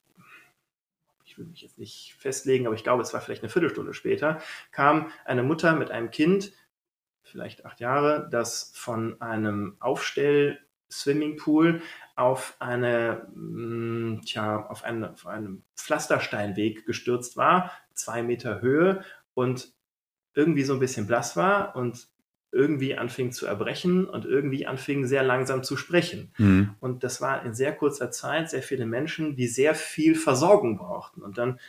ich 1.25 1.37
will 1.37 1.45
mich 1.45 1.61
jetzt 1.61 1.79
nicht 1.79 2.15
festlegen, 2.17 2.67
aber 2.67 2.75
ich 2.75 2.83
glaube, 2.83 3.01
es 3.01 3.13
war 3.13 3.21
vielleicht 3.21 3.41
eine 3.41 3.49
Viertelstunde 3.49 3.93
später, 3.93 4.39
kam 4.71 5.11
eine 5.25 5.43
Mutter 5.43 5.75
mit 5.75 5.91
einem 5.91 6.11
Kind, 6.11 6.53
vielleicht 7.23 7.65
acht 7.65 7.79
Jahre, 7.79 8.27
das 8.31 8.71
von 8.75 9.19
einem 9.21 9.77
Aufstell-Swimmingpool 9.79 11.81
auf 12.15 12.55
eine, 12.59 13.27
mm, 13.33 14.21
tja, 14.25 14.67
auf, 14.67 14.83
eine, 14.83 15.13
auf 15.13 15.25
einem 15.25 15.63
Pflastersteinweg 15.75 16.85
gestürzt 16.85 17.35
war, 17.35 17.71
zwei 17.93 18.21
Meter 18.21 18.61
Höhe 18.61 19.03
und 19.33 19.73
irgendwie 20.33 20.63
so 20.63 20.73
ein 20.73 20.79
bisschen 20.79 21.07
blass 21.07 21.35
war 21.35 21.75
und 21.75 22.07
irgendwie 22.51 22.97
anfing 22.97 23.31
zu 23.31 23.45
erbrechen 23.45 24.07
und 24.07 24.25
irgendwie 24.25 24.65
anfing 24.65 25.05
sehr 25.05 25.23
langsam 25.23 25.63
zu 25.63 25.77
sprechen. 25.77 26.33
Mhm. 26.37 26.75
Und 26.79 27.03
das 27.03 27.21
war 27.21 27.45
in 27.45 27.53
sehr 27.53 27.75
kurzer 27.75 28.09
Zeit 28.11 28.49
sehr 28.49 28.63
viele 28.63 28.85
Menschen, 28.85 29.35
die 29.35 29.47
sehr 29.47 29.75
viel 29.75 30.15
Versorgung 30.15 30.77
brauchten. 30.77 31.21
Und 31.21 31.37
dann, 31.37 31.59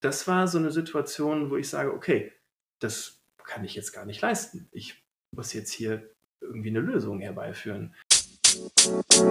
das 0.00 0.28
war 0.28 0.46
so 0.46 0.58
eine 0.58 0.70
Situation, 0.70 1.50
wo 1.50 1.56
ich 1.56 1.68
sage, 1.68 1.92
okay, 1.92 2.32
das 2.78 3.22
kann 3.44 3.64
ich 3.64 3.74
jetzt 3.74 3.92
gar 3.92 4.04
nicht 4.04 4.20
leisten. 4.20 4.68
Ich 4.70 5.02
muss 5.32 5.52
jetzt 5.52 5.72
hier 5.72 6.08
irgendwie 6.40 6.70
eine 6.70 6.80
Lösung 6.80 7.18
herbeiführen. 7.20 7.94
Musik 8.56 9.24